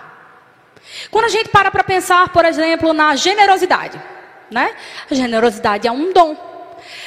Quando 1.09 1.25
a 1.25 1.29
gente 1.29 1.49
para 1.49 1.71
para 1.71 1.83
pensar, 1.83 2.29
por 2.29 2.45
exemplo, 2.45 2.93
na 2.93 3.15
generosidade, 3.15 4.01
né? 4.49 4.75
A 5.09 5.13
generosidade 5.13 5.87
é 5.87 5.91
um 5.91 6.11
dom. 6.11 6.35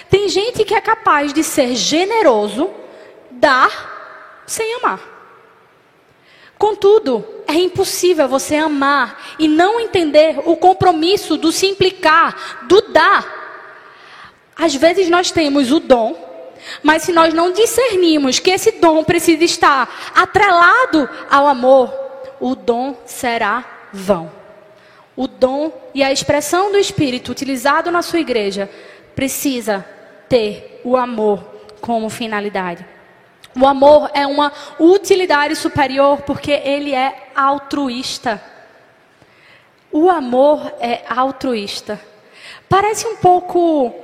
Tem 0.09 0.29
gente 0.29 0.65
que 0.65 0.75
é 0.75 0.81
capaz 0.81 1.33
de 1.33 1.43
ser 1.43 1.75
generoso, 1.75 2.71
dar 3.31 4.43
sem 4.47 4.75
amar. 4.77 5.01
Contudo, 6.57 7.27
é 7.47 7.55
impossível 7.55 8.29
você 8.29 8.57
amar 8.57 9.35
e 9.39 9.49
não 9.49 9.81
entender 9.81 10.41
o 10.45 10.57
compromisso 10.57 11.37
do 11.37 11.51
se 11.51 11.67
implicar, 11.67 12.65
do 12.67 12.81
dar. 12.93 13.43
Às 14.57 14.75
vezes 14.75 15.11
nós 15.11 15.31
temos 15.31 15.73
o 15.73 15.81
dom, 15.81 16.17
mas 16.83 17.03
se 17.03 17.13
nós 17.13 17.35
não 17.35 17.53
discernimos 17.53 18.39
que 18.39 18.51
esse 18.51 18.73
dom 18.73 19.03
precisa 19.03 19.45
estar 19.45 20.13
atrelado 20.15 21.09
ao 21.29 21.47
amor, 21.49 21.93
o 22.45 22.55
dom 22.55 22.95
será 23.07 23.65
vão. 23.91 24.31
O 25.17 25.27
dom 25.27 25.73
e 25.95 26.03
a 26.03 26.13
expressão 26.13 26.71
do 26.71 26.77
Espírito 26.77 27.33
utilizado 27.33 27.91
na 27.91 28.03
sua 28.03 28.21
igreja 28.21 28.71
precisa 29.15 29.83
ter 30.29 30.83
o 30.85 30.95
amor 30.95 31.43
como 31.81 32.11
finalidade. 32.11 32.85
O 33.59 33.67
amor 33.67 34.11
é 34.13 34.27
uma 34.27 34.53
utilidade 34.79 35.57
superior 35.57 36.21
porque 36.21 36.51
ele 36.51 36.95
é 36.95 37.31
altruísta. 37.35 38.43
O 39.91 40.11
amor 40.11 40.71
é 40.81 41.03
altruísta. 41.09 41.99
Parece 42.69 43.07
um 43.07 43.17
pouco 43.17 43.95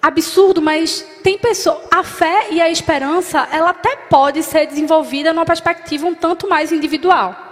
absurdo, 0.00 0.62
mas 0.62 1.04
tem 1.22 1.36
pessoa, 1.38 1.82
a 1.90 2.02
fé 2.02 2.48
e 2.50 2.60
a 2.60 2.70
esperança, 2.70 3.48
ela 3.50 3.70
até 3.70 3.96
pode 3.96 4.42
ser 4.42 4.66
desenvolvida 4.66 5.32
numa 5.32 5.44
perspectiva 5.44 6.06
um 6.06 6.14
tanto 6.14 6.48
mais 6.48 6.72
individual. 6.72 7.48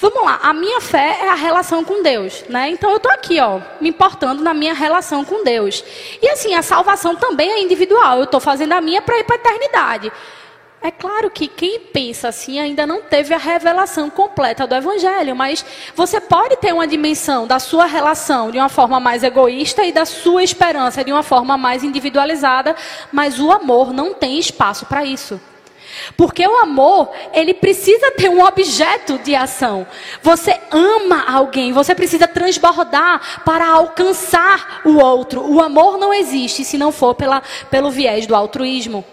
Vamos 0.00 0.22
lá, 0.22 0.38
a 0.42 0.52
minha 0.52 0.80
fé 0.80 1.18
é 1.22 1.28
a 1.28 1.34
relação 1.34 1.84
com 1.84 2.04
Deus, 2.04 2.44
né? 2.48 2.70
Então 2.70 2.90
eu 2.90 2.98
estou 2.98 3.10
aqui, 3.10 3.40
ó, 3.40 3.60
me 3.80 3.88
importando 3.88 4.44
na 4.44 4.54
minha 4.54 4.72
relação 4.72 5.24
com 5.24 5.42
Deus. 5.42 5.82
E 6.22 6.28
assim, 6.28 6.54
a 6.54 6.62
salvação 6.62 7.16
também 7.16 7.50
é 7.50 7.60
individual. 7.60 8.18
Eu 8.18 8.24
estou 8.24 8.38
fazendo 8.38 8.74
a 8.74 8.80
minha 8.80 9.02
para 9.02 9.18
ir 9.18 9.24
para 9.24 9.34
a 9.34 9.38
eternidade. 9.40 10.12
É 10.80 10.92
claro 10.92 11.28
que 11.28 11.48
quem 11.48 11.80
pensa 11.80 12.28
assim 12.28 12.60
ainda 12.60 12.86
não 12.86 13.02
teve 13.02 13.34
a 13.34 13.38
revelação 13.38 14.08
completa 14.08 14.64
do 14.64 14.76
Evangelho, 14.76 15.34
mas 15.34 15.64
você 15.94 16.20
pode 16.20 16.56
ter 16.56 16.72
uma 16.72 16.86
dimensão 16.86 17.48
da 17.48 17.58
sua 17.58 17.84
relação 17.84 18.52
de 18.52 18.58
uma 18.58 18.68
forma 18.68 19.00
mais 19.00 19.24
egoísta 19.24 19.84
e 19.84 19.92
da 19.92 20.04
sua 20.04 20.42
esperança 20.42 21.02
de 21.02 21.12
uma 21.12 21.24
forma 21.24 21.58
mais 21.58 21.82
individualizada, 21.82 22.76
mas 23.10 23.40
o 23.40 23.50
amor 23.50 23.92
não 23.92 24.14
tem 24.14 24.38
espaço 24.38 24.86
para 24.86 25.04
isso. 25.04 25.40
Porque 26.16 26.46
o 26.46 26.58
amor, 26.58 27.10
ele 27.32 27.54
precisa 27.54 28.12
ter 28.12 28.28
um 28.28 28.44
objeto 28.44 29.18
de 29.18 29.34
ação. 29.34 29.84
Você 30.22 30.60
ama 30.70 31.24
alguém, 31.28 31.72
você 31.72 31.92
precisa 31.92 32.28
transbordar 32.28 33.42
para 33.44 33.66
alcançar 33.68 34.82
o 34.84 34.98
outro. 34.98 35.42
O 35.42 35.60
amor 35.60 35.98
não 35.98 36.14
existe 36.14 36.64
se 36.64 36.78
não 36.78 36.92
for 36.92 37.14
pela, 37.14 37.42
pelo 37.68 37.90
viés 37.90 38.26
do 38.26 38.36
altruísmo. 38.36 39.04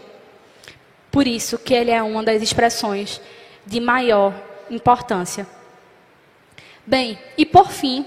Por 1.16 1.28
isso 1.28 1.58
que 1.58 1.74
ele 1.74 1.92
é 1.92 2.04
uma 2.04 2.22
das 2.22 2.42
expressões 2.42 3.22
de 3.66 3.80
maior 3.80 4.34
importância. 4.70 5.48
Bem, 6.86 7.18
e 7.38 7.46
por 7.46 7.72
fim, 7.72 8.06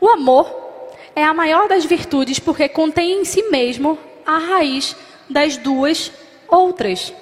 o 0.00 0.08
amor 0.08 0.94
é 1.16 1.24
a 1.24 1.34
maior 1.34 1.66
das 1.66 1.84
virtudes 1.84 2.38
porque 2.38 2.68
contém 2.68 3.20
em 3.20 3.24
si 3.24 3.42
mesmo 3.50 3.98
a 4.24 4.38
raiz 4.38 4.94
das 5.28 5.56
duas 5.56 6.12
outras. 6.46 7.12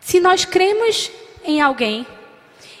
Se 0.00 0.18
nós 0.18 0.46
cremos 0.46 1.10
em 1.44 1.60
alguém, 1.60 2.06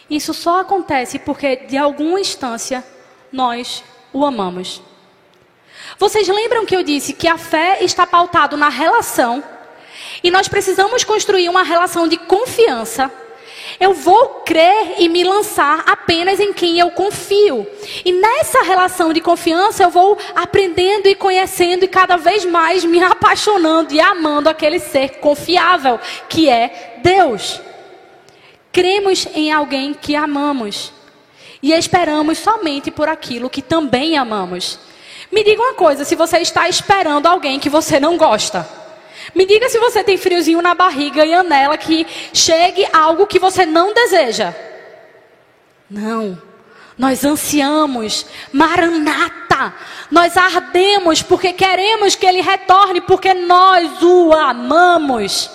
isso 0.08 0.32
só 0.32 0.60
acontece 0.60 1.18
porque 1.18 1.56
de 1.56 1.76
alguma 1.76 2.18
instância 2.18 2.82
nós 3.30 3.84
o 4.10 4.24
amamos. 4.24 4.80
Vocês 5.98 6.26
lembram 6.28 6.64
que 6.64 6.74
eu 6.74 6.82
disse 6.82 7.12
que 7.12 7.28
a 7.28 7.36
fé 7.36 7.84
está 7.84 8.06
pautada 8.06 8.56
na 8.56 8.70
relação 8.70 9.44
e 10.24 10.30
nós 10.32 10.48
precisamos 10.48 11.04
construir 11.04 11.48
uma 11.48 11.62
relação 11.62 12.08
de 12.08 12.16
confiança 12.16 13.12
eu 13.80 13.92
vou 13.92 14.42
crer 14.44 14.94
e 14.98 15.08
me 15.08 15.24
lançar 15.24 15.82
apenas 15.86 16.38
em 16.38 16.52
quem 16.52 16.78
eu 16.78 16.90
confio. 16.90 17.66
E 18.04 18.12
nessa 18.12 18.62
relação 18.62 19.12
de 19.12 19.20
confiança 19.20 19.82
eu 19.82 19.90
vou 19.90 20.16
aprendendo 20.34 21.08
e 21.08 21.14
conhecendo 21.14 21.84
e 21.84 21.88
cada 21.88 22.16
vez 22.16 22.44
mais 22.44 22.84
me 22.84 23.02
apaixonando 23.02 23.92
e 23.92 24.00
amando 24.00 24.48
aquele 24.48 24.78
ser 24.78 25.18
confiável 25.18 25.98
que 26.28 26.48
é 26.48 27.00
Deus. 27.02 27.60
Cremos 28.72 29.26
em 29.34 29.52
alguém 29.52 29.94
que 29.94 30.16
amamos 30.16 30.92
e 31.62 31.72
esperamos 31.72 32.38
somente 32.38 32.90
por 32.90 33.08
aquilo 33.08 33.50
que 33.50 33.62
também 33.62 34.16
amamos. 34.16 34.78
Me 35.32 35.42
diga 35.42 35.62
uma 35.62 35.74
coisa, 35.74 36.04
se 36.04 36.14
você 36.14 36.38
está 36.38 36.68
esperando 36.68 37.26
alguém 37.26 37.58
que 37.58 37.70
você 37.70 37.98
não 37.98 38.16
gosta, 38.16 38.68
me 39.34 39.46
diga 39.46 39.68
se 39.68 39.78
você 39.78 40.02
tem 40.02 40.16
friozinho 40.16 40.60
na 40.60 40.74
barriga 40.74 41.24
e 41.24 41.32
anela 41.32 41.76
que 41.78 42.06
chegue 42.32 42.86
algo 42.92 43.26
que 43.26 43.38
você 43.38 43.64
não 43.64 43.94
deseja. 43.94 44.54
Não. 45.88 46.40
Nós 46.98 47.24
ansiamos, 47.24 48.26
Maranata. 48.52 49.74
Nós 50.10 50.36
ardemos 50.36 51.22
porque 51.22 51.52
queremos 51.52 52.14
que 52.14 52.26
Ele 52.26 52.40
retorne, 52.40 53.00
porque 53.00 53.34
nós 53.34 54.02
o 54.02 54.32
amamos. 54.32 55.50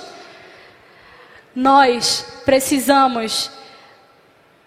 Nós 1.56 2.26
precisamos 2.46 3.52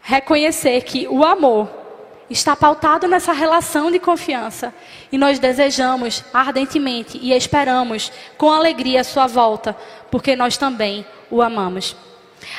reconhecer 0.02 0.82
que 0.82 1.06
o 1.08 1.24
amor 1.24 1.81
está 2.30 2.56
pautado 2.56 3.06
nessa 3.06 3.32
relação 3.32 3.90
de 3.90 3.98
confiança 3.98 4.74
e 5.10 5.18
nós 5.18 5.38
desejamos 5.38 6.24
ardentemente 6.32 7.18
e 7.20 7.32
esperamos 7.32 8.10
com 8.38 8.50
alegria 8.50 9.00
a 9.00 9.04
sua 9.04 9.26
volta, 9.26 9.76
porque 10.10 10.34
nós 10.34 10.56
também 10.56 11.04
o 11.30 11.42
amamos. 11.42 11.96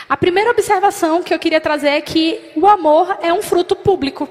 A 0.07 0.15
primeira 0.15 0.51
observação 0.51 1.23
que 1.23 1.33
eu 1.33 1.39
queria 1.39 1.59
trazer 1.59 1.89
é 1.89 2.01
que 2.01 2.51
o 2.55 2.67
amor 2.67 3.17
é 3.21 3.33
um 3.33 3.41
fruto 3.41 3.75
público. 3.75 4.29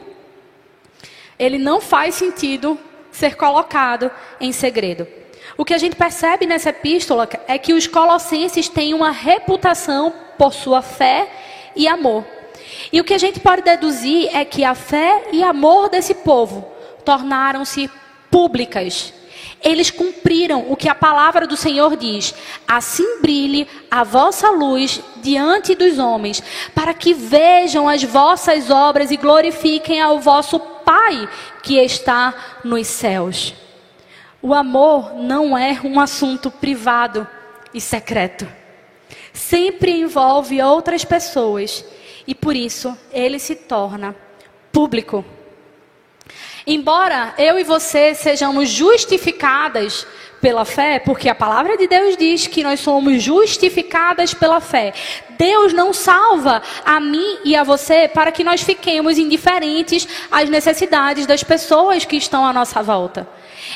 Ele 1.39 1.59
não 1.59 1.81
faz 1.81 2.15
sentido 2.15 2.79
ser 3.11 3.37
colocado 3.37 4.11
em 4.41 4.53
segredo. 4.53 5.07
O 5.57 5.65
que 5.65 5.75
a 5.75 5.79
gente 5.79 5.97
percebe 5.97 6.47
nessa 6.47 6.71
epístola 6.71 7.29
é 7.47 7.59
que 7.59 7.75
os 7.75 7.87
colossenses 7.87 8.69
têm 8.69 8.95
uma 8.95 9.11
reputação 9.11 10.13
por 10.39 10.55
sua 10.55 10.81
fé 10.81 11.29
e 11.77 11.87
amor. 11.87 12.25
E 12.93 13.01
o 13.01 13.05
que 13.05 13.15
a 13.15 13.19
gente 13.19 13.41
pode 13.41 13.63
deduzir 13.63 14.29
é 14.35 14.45
que 14.45 14.65
a 14.65 14.75
fé 14.75 15.29
e 15.33 15.43
amor 15.43 15.89
desse 15.89 16.15
povo 16.15 16.67
tornaram-se 17.05 17.91
públicas. 18.31 19.13
Eles 19.63 19.91
cumpriram 19.91 20.67
o 20.69 20.77
que 20.77 20.89
a 20.89 20.95
palavra 20.95 21.47
do 21.47 21.57
Senhor 21.57 21.97
diz: 21.97 22.35
assim 22.67 23.21
brilhe 23.21 23.69
a 23.91 24.03
vossa 24.03 24.51
luz 24.51 25.01
diante 25.19 25.75
dos 25.75 25.99
homens, 25.99 26.43
para 26.75 26.93
que 26.93 27.15
vejam 27.15 27.89
as 27.89 28.03
vossas 28.03 28.71
obras 28.71 29.11
e 29.11 29.17
glorifiquem 29.17 30.01
ao 30.01 30.19
vosso 30.19 30.59
Pai 30.85 31.29
que 31.63 31.79
está 31.79 32.35
nos 32.65 32.89
céus. 32.89 33.55
O 34.43 34.53
amor 34.53 35.15
não 35.15 35.57
é 35.57 35.81
um 35.85 36.01
assunto 36.01 36.51
privado 36.51 37.27
e 37.73 37.81
secreto. 37.81 38.49
Sempre 39.33 39.93
envolve 39.93 40.61
outras 40.61 41.05
pessoas 41.05 41.85
e 42.27 42.35
por 42.35 42.57
isso 42.57 42.97
ele 43.13 43.39
se 43.39 43.55
torna 43.55 44.15
público. 44.73 45.25
Embora 46.67 47.35
eu 47.39 47.59
e 47.59 47.65
você 47.65 48.15
sejamos 48.15 48.69
justificadas 48.69 50.07
pela 50.41 50.65
fé, 50.65 50.99
porque 50.99 51.29
a 51.29 51.35
palavra 51.35 51.77
de 51.77 51.87
Deus 51.87 52.17
diz 52.17 52.49
que 52.49 52.65
nós 52.65 52.81
somos 52.81 53.23
justificadas 53.23 54.35
pela 54.35 54.61
fé. 54.61 54.93
Deus 55.39 55.73
não 55.73 55.93
salva 55.93 56.61
a 56.85 56.99
mim 56.99 57.39
e 57.45 57.55
a 57.55 57.63
você 57.63 58.09
para 58.09 58.33
que 58.33 58.43
nós 58.43 58.61
fiquemos 58.61 59.19
indiferentes 59.19 60.07
às 60.31 60.49
necessidades 60.49 61.27
das 61.27 61.45
pessoas 61.45 62.05
que 62.05 62.17
estão 62.17 62.45
à 62.45 62.53
nossa 62.53 62.83
volta. 62.83 63.27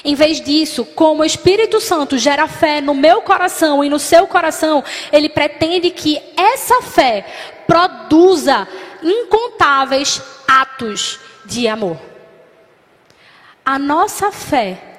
Em 0.04 0.14
vez 0.14 0.40
disso, 0.40 0.84
como 0.84 1.22
o 1.22 1.24
Espírito 1.24 1.80
Santo 1.80 2.18
gera 2.18 2.46
fé 2.48 2.80
no 2.80 2.94
meu 2.94 3.22
coração 3.22 3.82
e 3.84 3.88
no 3.88 3.98
seu 3.98 4.26
coração, 4.26 4.82
ele 5.12 5.28
pretende 5.28 5.90
que 5.90 6.20
essa 6.36 6.82
fé 6.82 7.26
produza 7.66 8.66
incontáveis 9.02 10.22
atos 10.46 11.20
de 11.44 11.68
amor. 11.68 11.98
A 13.64 13.78
nossa 13.78 14.30
fé 14.30 14.96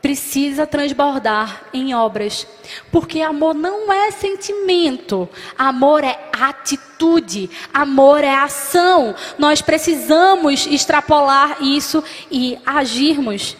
precisa 0.00 0.66
transbordar 0.66 1.62
em 1.72 1.94
obras, 1.94 2.46
porque 2.92 3.20
amor 3.20 3.54
não 3.54 3.92
é 3.92 4.10
sentimento, 4.10 5.28
amor 5.56 6.04
é 6.04 6.18
atitude, 6.32 7.50
amor 7.72 8.22
é 8.22 8.34
ação. 8.34 9.14
Nós 9.38 9.60
precisamos 9.60 10.66
extrapolar 10.66 11.62
isso 11.62 12.02
e 12.30 12.58
agirmos. 12.64 13.56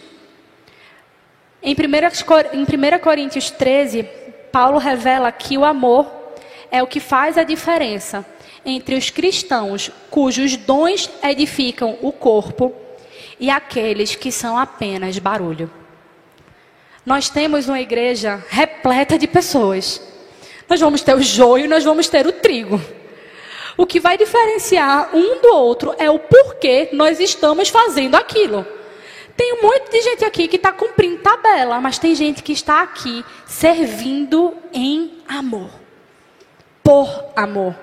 Em 1.61 1.73
1 1.73 2.99
Coríntios 3.01 3.51
13, 3.51 4.03
Paulo 4.51 4.77
revela 4.77 5.31
que 5.31 5.57
o 5.57 5.65
amor 5.65 6.09
é 6.71 6.81
o 6.81 6.87
que 6.87 6.99
faz 6.99 7.37
a 7.37 7.43
diferença 7.43 8.25
entre 8.65 8.95
os 8.95 9.09
cristãos 9.09 9.91
cujos 10.09 10.55
dons 10.55 11.09
edificam 11.23 11.97
o 12.01 12.11
corpo 12.11 12.73
e 13.39 13.49
aqueles 13.49 14.15
que 14.15 14.31
são 14.31 14.57
apenas 14.57 15.17
barulho. 15.19 15.69
Nós 17.05 17.29
temos 17.29 17.67
uma 17.67 17.81
igreja 17.81 18.43
repleta 18.49 19.17
de 19.17 19.27
pessoas. 19.27 20.01
Nós 20.67 20.79
vamos 20.79 21.01
ter 21.01 21.15
o 21.15 21.21
joio 21.21 21.67
nós 21.67 21.83
vamos 21.83 22.07
ter 22.07 22.25
o 22.25 22.31
trigo. 22.31 22.79
O 23.77 23.85
que 23.85 23.99
vai 23.99 24.17
diferenciar 24.17 25.15
um 25.15 25.41
do 25.41 25.55
outro 25.55 25.95
é 25.97 26.09
o 26.09 26.19
porquê 26.19 26.89
nós 26.91 27.19
estamos 27.19 27.69
fazendo 27.69 28.15
aquilo. 28.15 28.65
Tem 29.39 29.53
um 29.53 29.61
monte 29.61 29.89
de 29.89 30.01
gente 30.01 30.25
aqui 30.25 30.49
que 30.49 30.57
está 30.57 30.73
cumprindo 30.73 31.19
tabela, 31.19 31.79
mas 31.79 31.97
tem 31.97 32.13
gente 32.13 32.43
que 32.43 32.51
está 32.51 32.81
aqui 32.81 33.23
servindo 33.45 34.53
em 34.73 35.19
amor 35.25 35.69
por 36.83 37.07
amor. 37.37 37.73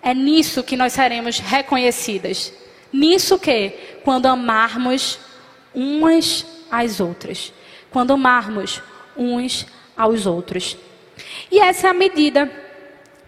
É 0.00 0.14
nisso 0.14 0.62
que 0.62 0.74
nós 0.74 0.94
seremos 0.94 1.40
reconhecidas. 1.40 2.54
Nisso 2.90 3.38
que? 3.38 3.68
Quando 4.02 4.24
amarmos 4.24 5.18
umas 5.74 6.46
às 6.70 7.00
outras. 7.00 7.52
Quando 7.90 8.14
amarmos 8.14 8.80
uns 9.14 9.66
aos 9.94 10.24
outros. 10.24 10.74
E 11.52 11.58
essa 11.58 11.88
é 11.88 11.90
a 11.90 11.92
medida 11.92 12.50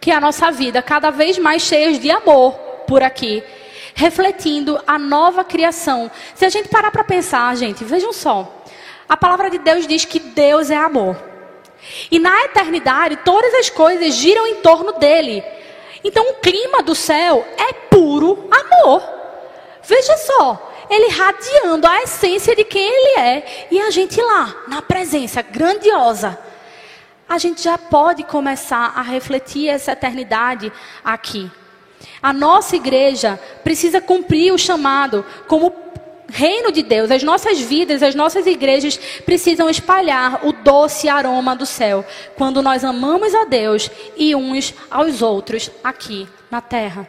que 0.01 0.11
a 0.11 0.19
nossa 0.19 0.51
vida, 0.51 0.81
cada 0.81 1.11
vez 1.11 1.37
mais 1.37 1.61
cheia 1.61 1.93
de 1.93 2.11
amor 2.11 2.55
por 2.87 3.03
aqui, 3.03 3.45
refletindo 3.99 4.81
a 4.87 4.97
nova 4.97 5.43
criação. 5.43 6.09
Se 6.33 6.45
a 6.45 6.49
gente 6.49 6.69
parar 6.69 6.93
para 6.93 7.03
pensar, 7.03 7.57
gente, 7.57 7.83
vejam 7.83 8.13
só. 8.13 8.63
A 9.09 9.17
palavra 9.17 9.51
de 9.51 9.59
Deus 9.59 9.89
diz 9.89 10.05
que 10.05 10.21
Deus 10.21 10.71
é 10.71 10.77
amor. 10.77 11.17
E 12.09 12.21
na 12.21 12.45
eternidade, 12.45 13.17
todas 13.25 13.53
as 13.55 13.69
coisas 13.69 14.15
giram 14.15 14.47
em 14.47 14.57
torno 14.57 14.93
dele. 14.93 15.43
Então, 16.05 16.31
o 16.31 16.35
clima 16.35 16.81
do 16.81 16.95
céu 16.95 17.45
é 17.57 17.73
puro 17.73 18.49
amor. 18.53 19.03
Veja 19.83 20.17
só, 20.19 20.73
ele 20.89 21.09
radiando 21.09 21.85
a 21.85 22.01
essência 22.03 22.55
de 22.55 22.63
quem 22.63 22.89
ele 22.89 23.19
é. 23.19 23.67
E 23.69 23.81
a 23.81 23.91
gente 23.91 24.23
lá, 24.23 24.63
na 24.69 24.81
presença 24.81 25.43
grandiosa, 25.43 26.39
a 27.29 27.37
gente 27.37 27.63
já 27.63 27.77
pode 27.77 28.23
começar 28.23 28.93
a 28.95 29.03
refletir 29.03 29.69
essa 29.69 29.91
eternidade 29.91 30.73
aqui. 31.05 31.51
A 32.23 32.33
nossa 32.33 32.77
igreja 32.77 33.39
precisa 33.63 34.01
cumprir 34.01 34.53
o 34.53 34.59
chamado 34.59 35.25
como 35.47 35.73
reino 36.29 36.71
de 36.71 36.83
Deus, 36.83 37.11
as 37.11 37.23
nossas 37.23 37.59
vidas, 37.59 38.03
as 38.03 38.15
nossas 38.15 38.47
igrejas 38.47 38.99
precisam 39.25 39.69
espalhar 39.69 40.47
o 40.47 40.53
doce 40.53 41.09
aroma 41.09 41.57
do 41.57 41.65
céu 41.65 42.05
quando 42.37 42.63
nós 42.63 42.85
amamos 42.85 43.35
a 43.35 43.45
Deus 43.45 43.91
e 44.17 44.35
uns 44.35 44.75
aos 44.91 45.23
outros 45.23 45.71
aqui 45.83 46.29
na 46.51 46.61
terra. 46.61 47.09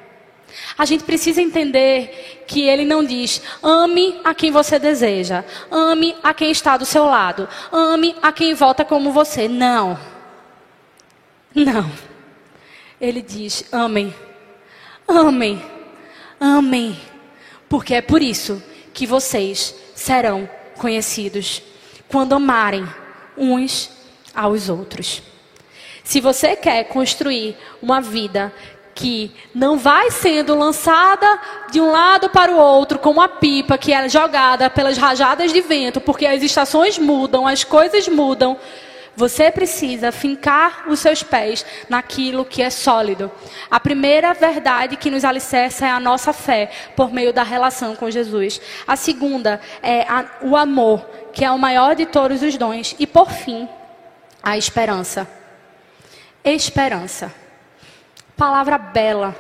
A 0.77 0.85
gente 0.85 1.03
precisa 1.03 1.41
entender 1.41 2.43
que 2.47 2.61
ele 2.61 2.85
não 2.85 3.03
diz 3.03 3.41
ame 3.61 4.19
a 4.23 4.33
quem 4.33 4.51
você 4.51 4.79
deseja, 4.79 5.43
ame 5.69 6.15
a 6.23 6.33
quem 6.33 6.49
está 6.49 6.77
do 6.77 6.85
seu 6.85 7.05
lado, 7.05 7.47
ame 7.71 8.15
a 8.21 8.31
quem 8.31 8.53
vota 8.53 8.83
como 8.83 9.11
você. 9.11 9.47
Não. 9.47 9.99
Não. 11.53 11.91
Ele 12.99 13.21
diz 13.21 13.65
amem, 13.71 14.13
amem, 15.09 15.61
amem, 16.39 16.99
porque 17.67 17.95
é 17.95 18.01
por 18.01 18.21
isso 18.21 18.61
que 18.93 19.05
vocês 19.05 19.75
serão 19.95 20.49
conhecidos 20.77 21.61
quando 22.09 22.33
amarem 22.33 22.87
uns 23.37 23.89
aos 24.33 24.69
outros. 24.69 25.21
Se 26.03 26.19
você 26.19 26.55
quer 26.55 26.85
construir 26.85 27.55
uma 27.81 28.01
vida 28.01 28.53
que 28.95 29.31
não 29.55 29.77
vai 29.77 30.11
sendo 30.11 30.55
lançada 30.55 31.39
de 31.71 31.79
um 31.79 31.89
lado 31.89 32.29
para 32.29 32.51
o 32.51 32.57
outro 32.57 32.99
como 32.99 33.21
a 33.21 33.29
pipa 33.29 33.77
que 33.77 33.93
é 33.93 34.09
jogada 34.09 34.69
pelas 34.69 34.97
rajadas 34.97 35.53
de 35.53 35.61
vento, 35.61 36.01
porque 36.01 36.25
as 36.25 36.43
estações 36.43 36.97
mudam, 36.97 37.47
as 37.47 37.63
coisas 37.63 38.07
mudam, 38.07 38.57
você 39.19 39.51
precisa 39.51 40.13
fincar 40.13 40.85
os 40.87 41.01
seus 41.01 41.21
pés 41.21 41.65
naquilo 41.89 42.45
que 42.45 42.61
é 42.61 42.69
sólido. 42.69 43.29
A 43.69 43.77
primeira 43.77 44.33
verdade 44.33 44.95
que 44.95 45.11
nos 45.11 45.25
alicerça 45.25 45.85
é 45.85 45.91
a 45.91 45.99
nossa 45.99 46.31
fé 46.31 46.71
por 46.95 47.11
meio 47.11 47.33
da 47.33 47.43
relação 47.43 47.97
com 47.97 48.09
Jesus. 48.09 48.61
A 48.87 48.95
segunda 48.95 49.59
é 49.83 50.03
a, 50.03 50.25
o 50.41 50.55
amor, 50.55 51.05
que 51.33 51.43
é 51.43 51.51
o 51.51 51.59
maior 51.59 51.97
de 51.97 52.05
todos 52.05 52.41
os 52.41 52.55
dons. 52.55 52.95
E 52.97 53.05
por 53.05 53.29
fim, 53.29 53.67
a 54.41 54.57
esperança. 54.57 55.27
Esperança. 56.41 57.29
Palavra 58.37 58.77
bela, 58.77 59.35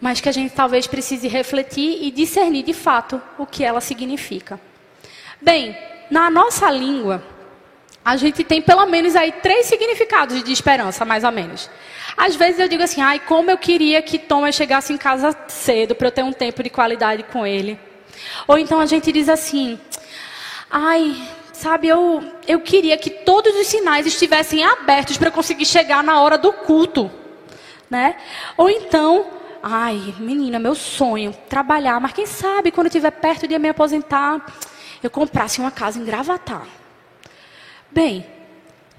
mas 0.00 0.20
que 0.20 0.28
a 0.28 0.32
gente 0.32 0.54
talvez 0.54 0.86
precise 0.86 1.26
refletir 1.26 1.98
e 2.00 2.12
discernir 2.12 2.62
de 2.62 2.72
fato 2.72 3.20
o 3.36 3.44
que 3.44 3.64
ela 3.64 3.80
significa. 3.80 4.60
Bem, 5.42 5.76
na 6.08 6.30
nossa 6.30 6.70
língua, 6.70 7.33
a 8.04 8.16
gente 8.16 8.44
tem 8.44 8.60
pelo 8.60 8.84
menos 8.86 9.16
aí 9.16 9.32
três 9.32 9.66
significados 9.66 10.44
de 10.44 10.52
esperança, 10.52 11.04
mais 11.04 11.24
ou 11.24 11.32
menos. 11.32 11.70
Às 12.16 12.36
vezes 12.36 12.60
eu 12.60 12.68
digo 12.68 12.82
assim, 12.82 13.00
ai, 13.00 13.18
como 13.18 13.50
eu 13.50 13.56
queria 13.56 14.02
que 14.02 14.18
Thomas 14.18 14.54
chegasse 14.54 14.92
em 14.92 14.98
casa 14.98 15.36
cedo 15.48 15.94
para 15.94 16.08
eu 16.08 16.12
ter 16.12 16.22
um 16.22 16.32
tempo 16.32 16.62
de 16.62 16.68
qualidade 16.68 17.22
com 17.24 17.46
ele. 17.46 17.78
Ou 18.46 18.58
então 18.58 18.78
a 18.78 18.86
gente 18.86 19.10
diz 19.10 19.28
assim, 19.28 19.78
ai, 20.70 21.16
sabe, 21.52 21.88
eu, 21.88 22.22
eu 22.46 22.60
queria 22.60 22.96
que 22.98 23.08
todos 23.08 23.54
os 23.56 23.66
sinais 23.66 24.06
estivessem 24.06 24.62
abertos 24.62 25.16
para 25.16 25.28
eu 25.28 25.32
conseguir 25.32 25.64
chegar 25.64 26.04
na 26.04 26.20
hora 26.20 26.36
do 26.36 26.52
culto. 26.52 27.10
Né? 27.88 28.16
Ou 28.56 28.68
então, 28.68 29.26
ai, 29.62 30.14
menina, 30.18 30.58
meu 30.58 30.74
sonho, 30.74 31.34
trabalhar, 31.48 31.98
mas 32.00 32.12
quem 32.12 32.26
sabe 32.26 32.70
quando 32.70 32.86
eu 32.86 32.90
estiver 32.90 33.12
perto 33.12 33.48
de 33.48 33.58
me 33.58 33.70
aposentar, 33.70 34.44
eu 35.02 35.10
comprasse 35.10 35.58
uma 35.58 35.70
casa 35.70 35.98
em 35.98 36.04
Gravatar. 36.04 36.66
Bem, 37.94 38.26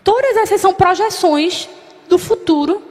todas 0.06 0.38
essas 0.38 0.62
são 0.62 0.74
projeções 0.74 1.68
do 2.08 2.18
futuro 2.18 2.82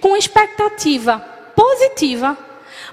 com 0.00 0.16
expectativa 0.16 1.18
positiva. 1.56 2.38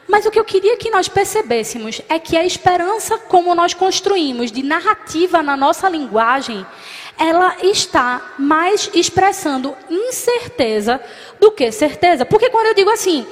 Mas 0.07 0.25
o 0.25 0.31
que 0.31 0.39
eu 0.39 0.43
queria 0.43 0.75
que 0.75 0.89
nós 0.89 1.07
percebêssemos 1.07 2.01
é 2.09 2.17
que 2.17 2.35
a 2.35 2.43
esperança, 2.43 3.19
como 3.19 3.53
nós 3.53 3.75
construímos 3.75 4.51
de 4.51 4.63
narrativa 4.63 5.43
na 5.43 5.55
nossa 5.55 5.87
linguagem, 5.87 6.65
ela 7.19 7.55
está 7.61 8.33
mais 8.37 8.89
expressando 8.95 9.75
incerteza 9.87 10.99
do 11.39 11.51
que 11.51 11.71
certeza. 11.71 12.25
Porque 12.25 12.49
quando 12.49 12.67
eu 12.67 12.73
digo 12.73 12.89
assim, 12.89 13.27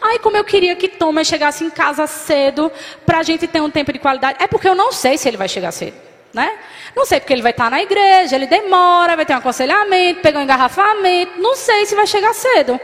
ai, 0.00 0.20
como 0.20 0.36
eu 0.36 0.44
queria 0.44 0.76
que 0.76 0.88
Thomas 0.88 1.26
chegasse 1.26 1.64
em 1.64 1.70
casa 1.70 2.06
cedo 2.06 2.70
para 3.04 3.18
a 3.18 3.22
gente 3.24 3.48
ter 3.48 3.60
um 3.60 3.70
tempo 3.70 3.92
de 3.92 3.98
qualidade, 3.98 4.38
é 4.40 4.46
porque 4.46 4.68
eu 4.68 4.76
não 4.76 4.92
sei 4.92 5.18
se 5.18 5.26
ele 5.26 5.36
vai 5.36 5.48
chegar 5.48 5.72
cedo. 5.72 6.06
Né? 6.36 6.52
Não 6.94 7.06
sei 7.06 7.18
porque 7.18 7.32
ele 7.32 7.40
vai 7.40 7.52
estar 7.52 7.70
na 7.70 7.82
igreja, 7.82 8.36
ele 8.36 8.46
demora, 8.46 9.16
vai 9.16 9.24
ter 9.24 9.32
um 9.32 9.38
aconselhamento, 9.38 10.20
pegar 10.20 10.38
um 10.38 10.42
engarrafamento, 10.42 11.40
não 11.40 11.56
sei 11.56 11.86
se 11.86 11.94
vai 11.94 12.06
chegar 12.06 12.34
cedo. 12.34 12.78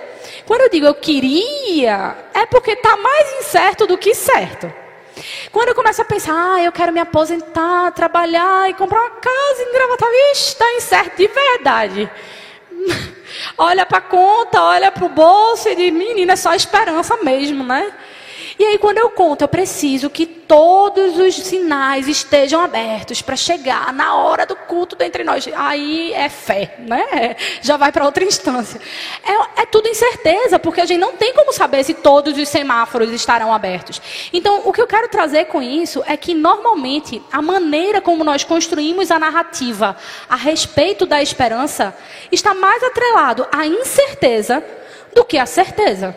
Quando 0.46 0.62
eu 0.62 0.70
digo 0.70 0.86
eu 0.86 0.94
queria, 0.94 2.16
é 2.32 2.46
porque 2.46 2.70
está 2.70 2.96
mais 2.96 3.40
incerto 3.40 3.86
do 3.86 3.98
que 3.98 4.14
certo. 4.14 4.72
Quando 5.52 5.68
eu 5.68 5.74
começo 5.74 6.00
a 6.00 6.04
pensar, 6.06 6.32
ah, 6.32 6.62
eu 6.62 6.72
quero 6.72 6.94
me 6.94 7.00
aposentar, 7.00 7.92
trabalhar 7.92 8.70
e 8.70 8.72
comprar 8.72 9.00
uma 9.02 9.10
casa 9.10 9.62
em 9.62 9.72
Gravatar, 9.74 10.08
está 10.32 10.72
incerto 10.72 11.16
de 11.18 11.28
verdade. 11.28 12.10
olha 13.58 13.84
para 13.84 13.98
a 13.98 14.00
conta, 14.00 14.62
olha 14.62 14.90
para 14.90 15.04
o 15.04 15.10
bolso 15.10 15.68
e 15.68 15.76
diz, 15.76 15.92
menina, 15.92 16.32
é 16.32 16.36
só 16.36 16.54
esperança 16.54 17.18
mesmo, 17.18 17.62
né? 17.64 17.92
E 18.58 18.64
aí, 18.64 18.78
quando 18.78 18.98
eu 18.98 19.10
conto, 19.10 19.42
eu 19.42 19.48
preciso 19.48 20.10
que 20.10 20.26
todos 20.26 21.18
os 21.18 21.34
sinais 21.34 22.08
estejam 22.08 22.60
abertos 22.60 23.22
para 23.22 23.36
chegar 23.36 23.92
na 23.92 24.16
hora 24.16 24.44
do 24.44 24.54
culto 24.54 24.94
dentre 24.94 25.24
nós. 25.24 25.48
Aí 25.54 26.12
é 26.12 26.28
fé, 26.28 26.74
né? 26.78 27.36
Já 27.62 27.76
vai 27.76 27.90
para 27.90 28.04
outra 28.04 28.24
instância. 28.24 28.80
É, 29.24 29.62
é 29.62 29.66
tudo 29.66 29.88
incerteza, 29.88 30.58
porque 30.58 30.80
a 30.80 30.84
gente 30.84 31.00
não 31.00 31.16
tem 31.16 31.32
como 31.32 31.52
saber 31.52 31.84
se 31.84 31.94
todos 31.94 32.36
os 32.36 32.48
semáforos 32.48 33.10
estarão 33.10 33.52
abertos. 33.52 34.00
Então, 34.32 34.62
o 34.64 34.72
que 34.72 34.80
eu 34.80 34.86
quero 34.86 35.08
trazer 35.08 35.46
com 35.46 35.62
isso 35.62 36.02
é 36.06 36.16
que, 36.16 36.34
normalmente, 36.34 37.22
a 37.32 37.40
maneira 37.40 38.00
como 38.00 38.22
nós 38.22 38.44
construímos 38.44 39.10
a 39.10 39.18
narrativa 39.18 39.96
a 40.28 40.36
respeito 40.36 41.06
da 41.06 41.22
esperança 41.22 41.96
está 42.30 42.54
mais 42.54 42.82
atrelado 42.82 43.46
à 43.50 43.66
incerteza 43.66 44.62
do 45.14 45.24
que 45.24 45.38
à 45.38 45.46
certeza. 45.46 46.14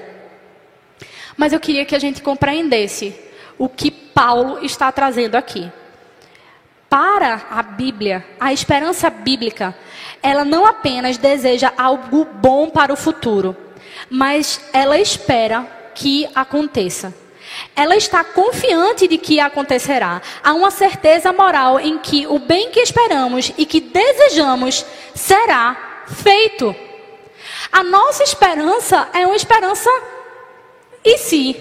Mas 1.38 1.54
eu 1.54 1.60
queria 1.60 1.86
que 1.86 1.96
a 1.96 2.00
gente 2.00 2.22
compreendesse 2.22 3.16
o 3.58 3.68
que 3.68 3.92
Paulo 3.92 4.64
está 4.64 4.92
trazendo 4.92 5.36
aqui. 5.36 5.72
Para 6.90 7.42
a 7.50 7.62
Bíblia, 7.62 8.26
a 8.40 8.54
esperança 8.54 9.10
bíblica, 9.10 9.76
ela 10.22 10.46
não 10.46 10.66
apenas 10.66 11.18
deseja 11.18 11.74
algo 11.78 12.26
bom 12.26 12.70
para 12.70 12.94
o 12.94 12.98
futuro, 12.98 13.56
mas 14.10 14.62
ela 14.72 14.98
espera 14.98 15.68
que 15.94 16.28
aconteça. 16.34 17.14
Ela 17.76 17.96
está 17.96 18.24
confiante 18.24 19.08
de 19.08 19.18
que 19.18 19.40
acontecerá. 19.40 20.22
Há 20.44 20.54
uma 20.54 20.72
certeza 20.72 21.32
moral 21.32 21.80
em 21.80 21.98
que 21.98 22.28
o 22.28 22.40
bem 22.40 22.70
que 22.72 22.80
esperamos 22.80 23.52
e 23.58 23.66
que 23.66 23.82
desejamos 23.82 24.86
será 25.14 26.06
feito. 26.08 26.76
A 27.72 27.84
nossa 27.84 28.24
esperança 28.24 29.08
é 29.14 29.26
uma 29.26 29.36
esperança 29.36 29.90
e 31.06 31.18
se 31.20 31.56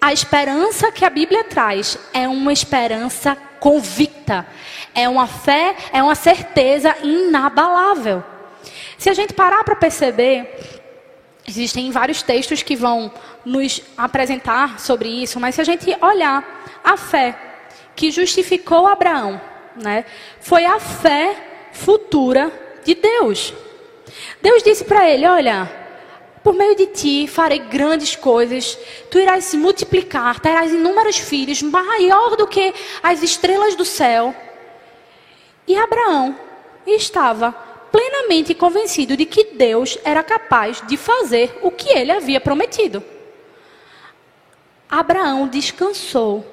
a 0.00 0.12
esperança 0.12 0.92
que 0.92 1.04
a 1.04 1.08
Bíblia 1.08 1.44
traz 1.44 1.96
é 2.12 2.28
uma 2.28 2.52
esperança 2.52 3.36
convicta, 3.60 4.46
é 4.94 5.08
uma 5.08 5.26
fé, 5.26 5.74
é 5.92 6.02
uma 6.02 6.14
certeza 6.14 6.94
inabalável. 7.02 8.22
Se 8.98 9.08
a 9.08 9.14
gente 9.14 9.32
parar 9.32 9.64
para 9.64 9.76
perceber, 9.76 10.82
existem 11.46 11.90
vários 11.90 12.22
textos 12.22 12.62
que 12.62 12.76
vão 12.76 13.10
nos 13.44 13.80
apresentar 13.96 14.78
sobre 14.80 15.08
isso, 15.08 15.38
mas 15.38 15.54
se 15.54 15.60
a 15.60 15.64
gente 15.64 15.96
olhar 16.02 16.80
a 16.82 16.96
fé 16.96 17.34
que 17.96 18.10
justificou 18.10 18.86
Abraão, 18.86 19.40
né, 19.76 20.04
foi 20.40 20.64
a 20.64 20.78
fé 20.80 21.36
futura 21.72 22.52
de 22.84 22.94
Deus. 22.94 23.54
Deus 24.42 24.62
disse 24.62 24.84
para 24.84 25.08
ele: 25.08 25.26
Olha, 25.26 25.83
por 26.44 26.52
meio 26.52 26.76
de 26.76 26.86
ti 26.88 27.26
farei 27.26 27.58
grandes 27.58 28.14
coisas. 28.14 28.78
Tu 29.10 29.18
irás 29.18 29.44
se 29.44 29.56
multiplicar, 29.56 30.38
terás 30.38 30.70
inúmeros 30.70 31.16
filhos, 31.16 31.62
maior 31.62 32.36
do 32.36 32.46
que 32.46 32.74
as 33.02 33.22
estrelas 33.22 33.74
do 33.74 33.84
céu. 33.84 34.34
E 35.66 35.74
Abraão 35.74 36.38
estava 36.86 37.50
plenamente 37.90 38.52
convencido 38.54 39.16
de 39.16 39.24
que 39.24 39.54
Deus 39.54 39.96
era 40.04 40.22
capaz 40.22 40.86
de 40.86 40.98
fazer 40.98 41.58
o 41.62 41.70
que 41.70 41.88
ele 41.88 42.12
havia 42.12 42.40
prometido. 42.40 43.02
Abraão 44.90 45.48
descansou. 45.48 46.44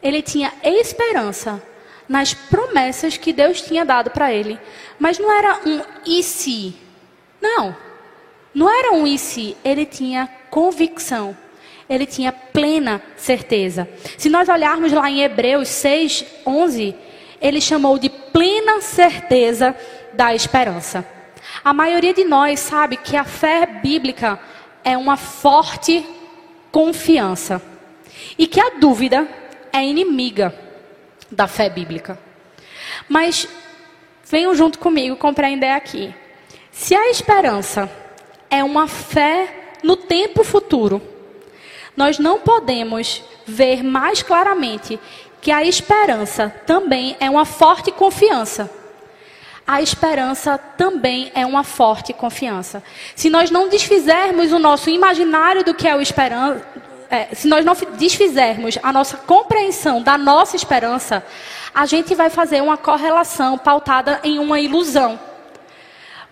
Ele 0.00 0.22
tinha 0.22 0.52
esperança 0.62 1.60
nas 2.08 2.34
promessas 2.34 3.16
que 3.16 3.32
Deus 3.32 3.62
tinha 3.62 3.84
dado 3.84 4.10
para 4.10 4.32
ele. 4.32 4.60
Mas 4.96 5.18
não 5.18 5.32
era 5.32 5.60
um 5.66 5.82
e 6.06 6.22
se. 6.22 6.76
Não. 7.40 7.74
Não 8.54 8.70
era 8.70 8.92
um 8.92 9.06
e 9.06 9.18
se, 9.18 9.56
ele 9.64 9.84
tinha 9.84 10.28
convicção. 10.48 11.36
Ele 11.88 12.06
tinha 12.06 12.32
plena 12.32 13.02
certeza. 13.16 13.88
Se 14.16 14.30
nós 14.30 14.48
olharmos 14.48 14.92
lá 14.92 15.10
em 15.10 15.22
Hebreus 15.22 15.68
6, 15.68 16.24
11, 16.46 16.94
ele 17.40 17.60
chamou 17.60 17.98
de 17.98 18.08
plena 18.08 18.80
certeza 18.80 19.76
da 20.12 20.34
esperança. 20.34 21.06
A 21.62 21.74
maioria 21.74 22.14
de 22.14 22.24
nós 22.24 22.60
sabe 22.60 22.96
que 22.96 23.16
a 23.16 23.24
fé 23.24 23.66
bíblica 23.66 24.40
é 24.82 24.96
uma 24.96 25.16
forte 25.16 26.06
confiança. 26.70 27.60
E 28.38 28.46
que 28.46 28.60
a 28.60 28.70
dúvida 28.78 29.28
é 29.72 29.84
inimiga 29.84 30.54
da 31.30 31.46
fé 31.46 31.68
bíblica. 31.68 32.18
Mas 33.08 33.48
venham 34.24 34.54
junto 34.54 34.78
comigo 34.78 35.16
compreender 35.16 35.70
aqui. 35.70 36.14
Se 36.70 36.94
a 36.94 37.10
esperança 37.10 37.90
é 38.50 38.62
uma 38.62 38.86
fé 38.86 39.74
no 39.82 39.96
tempo 39.96 40.42
futuro. 40.44 41.00
Nós 41.96 42.18
não 42.18 42.40
podemos 42.40 43.22
ver 43.46 43.82
mais 43.82 44.22
claramente 44.22 44.98
que 45.40 45.50
a 45.50 45.62
esperança 45.62 46.54
também 46.66 47.16
é 47.20 47.28
uma 47.28 47.44
forte 47.44 47.92
confiança. 47.92 48.70
A 49.66 49.80
esperança 49.80 50.58
também 50.58 51.30
é 51.34 51.46
uma 51.46 51.62
forte 51.62 52.12
confiança. 52.12 52.82
Se 53.14 53.30
nós 53.30 53.50
não 53.50 53.68
desfizermos 53.68 54.52
o 54.52 54.58
nosso 54.58 54.90
imaginário 54.90 55.64
do 55.64 55.74
que 55.74 55.88
é 55.88 55.96
o 55.96 56.00
esperança, 56.00 56.66
é, 57.10 57.34
se 57.34 57.46
nós 57.46 57.64
não 57.64 57.74
desfizermos 57.96 58.78
a 58.82 58.92
nossa 58.92 59.16
compreensão 59.16 60.02
da 60.02 60.18
nossa 60.18 60.56
esperança, 60.56 61.24
a 61.74 61.86
gente 61.86 62.14
vai 62.14 62.28
fazer 62.28 62.62
uma 62.62 62.76
correlação 62.76 63.56
pautada 63.56 64.20
em 64.24 64.38
uma 64.38 64.60
ilusão. 64.60 65.18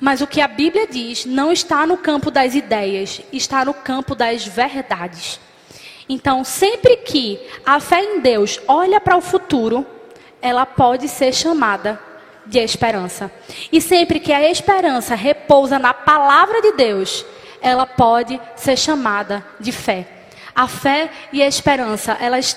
Mas 0.02 0.20
o 0.20 0.26
que 0.26 0.40
a 0.40 0.48
Bíblia 0.48 0.84
diz 0.84 1.24
não 1.24 1.52
está 1.52 1.86
no 1.86 1.96
campo 1.96 2.28
das 2.28 2.56
ideias, 2.56 3.20
está 3.32 3.64
no 3.64 3.72
campo 3.72 4.16
das 4.16 4.44
verdades. 4.44 5.38
Então, 6.08 6.42
sempre 6.42 6.96
que 6.96 7.38
a 7.64 7.78
fé 7.78 8.02
em 8.02 8.18
Deus 8.18 8.58
olha 8.66 9.00
para 9.00 9.16
o 9.16 9.20
futuro, 9.20 9.86
ela 10.40 10.66
pode 10.66 11.06
ser 11.06 11.32
chamada 11.32 12.00
de 12.44 12.58
esperança. 12.58 13.30
E 13.70 13.80
sempre 13.80 14.18
que 14.18 14.32
a 14.32 14.50
esperança 14.50 15.14
repousa 15.14 15.78
na 15.78 15.94
palavra 15.94 16.60
de 16.60 16.72
Deus, 16.72 17.24
ela 17.60 17.86
pode 17.86 18.40
ser 18.56 18.76
chamada 18.76 19.46
de 19.60 19.70
fé. 19.70 20.08
A 20.52 20.66
fé 20.66 21.12
e 21.32 21.40
a 21.40 21.46
esperança, 21.46 22.18
elas 22.20 22.56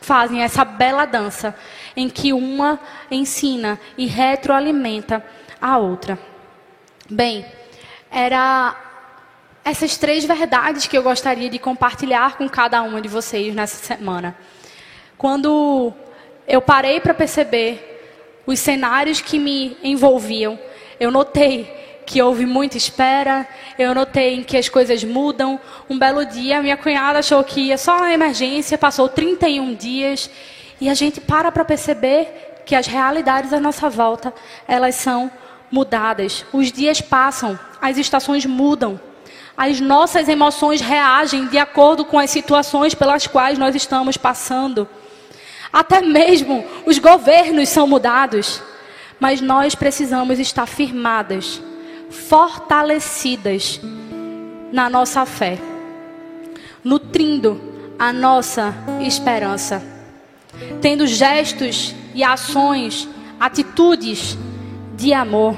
fazem 0.00 0.44
essa 0.44 0.64
bela 0.64 1.06
dança 1.06 1.56
em 1.96 2.08
que 2.08 2.32
uma 2.32 2.78
ensina 3.10 3.80
e 3.98 4.06
retroalimenta 4.06 5.24
a 5.60 5.76
outra. 5.76 6.33
Bem, 7.10 7.44
era 8.10 8.74
essas 9.62 9.98
três 9.98 10.24
verdades 10.24 10.86
que 10.86 10.96
eu 10.96 11.02
gostaria 11.02 11.50
de 11.50 11.58
compartilhar 11.58 12.38
com 12.38 12.48
cada 12.48 12.80
uma 12.80 12.98
de 12.98 13.08
vocês 13.08 13.54
nessa 13.54 13.76
semana. 13.76 14.34
Quando 15.18 15.92
eu 16.48 16.62
parei 16.62 17.00
para 17.00 17.12
perceber 17.12 18.40
os 18.46 18.58
cenários 18.58 19.20
que 19.20 19.38
me 19.38 19.76
envolviam, 19.84 20.58
eu 20.98 21.10
notei 21.10 21.64
que 22.06 22.22
houve 22.22 22.46
muita 22.46 22.78
espera, 22.78 23.46
eu 23.78 23.94
notei 23.94 24.42
que 24.42 24.56
as 24.56 24.70
coisas 24.70 25.04
mudam. 25.04 25.60
Um 25.90 25.98
belo 25.98 26.24
dia, 26.24 26.62
minha 26.62 26.76
cunhada 26.78 27.18
achou 27.18 27.44
que 27.44 27.60
ia 27.60 27.76
só 27.76 28.00
na 28.00 28.14
emergência, 28.14 28.78
passou 28.78 29.10
31 29.10 29.74
dias, 29.74 30.30
e 30.80 30.88
a 30.88 30.94
gente 30.94 31.20
para 31.20 31.52
para 31.52 31.66
perceber 31.66 32.62
que 32.64 32.74
as 32.74 32.86
realidades 32.86 33.52
à 33.52 33.60
nossa 33.60 33.90
volta, 33.90 34.32
elas 34.66 34.94
são 34.94 35.30
mudadas. 35.74 36.46
Os 36.52 36.70
dias 36.70 37.00
passam, 37.00 37.58
as 37.82 37.98
estações 37.98 38.46
mudam. 38.46 38.98
As 39.56 39.80
nossas 39.80 40.28
emoções 40.28 40.80
reagem 40.80 41.48
de 41.48 41.58
acordo 41.58 42.04
com 42.04 42.18
as 42.18 42.30
situações 42.30 42.94
pelas 42.94 43.26
quais 43.26 43.58
nós 43.58 43.74
estamos 43.74 44.16
passando. 44.16 44.88
Até 45.72 46.00
mesmo 46.00 46.64
os 46.86 46.98
governos 46.98 47.68
são 47.68 47.86
mudados. 47.86 48.62
Mas 49.18 49.40
nós 49.40 49.74
precisamos 49.74 50.38
estar 50.38 50.66
firmadas, 50.66 51.60
fortalecidas 52.10 53.80
na 54.72 54.90
nossa 54.90 55.24
fé, 55.24 55.58
nutrindo 56.82 57.60
a 57.96 58.12
nossa 58.12 58.74
esperança, 59.00 59.80
tendo 60.82 61.06
gestos 61.06 61.94
e 62.12 62.24
ações, 62.24 63.08
atitudes 63.38 64.36
de 64.96 65.12
amor. 65.12 65.56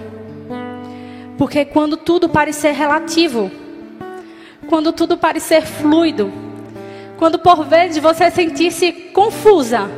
Porque 1.39 1.65
quando 1.65 1.97
tudo 1.97 2.29
parecer 2.29 2.73
relativo, 2.73 3.51
quando 4.69 4.93
tudo 4.93 5.17
parecer 5.17 5.63
fluido, 5.63 6.33
quando 7.19 7.39
por 7.39 7.65
vezes 7.65 7.99
você 7.99 8.31
sentir-se 8.31 8.93
confusa, 9.13 9.89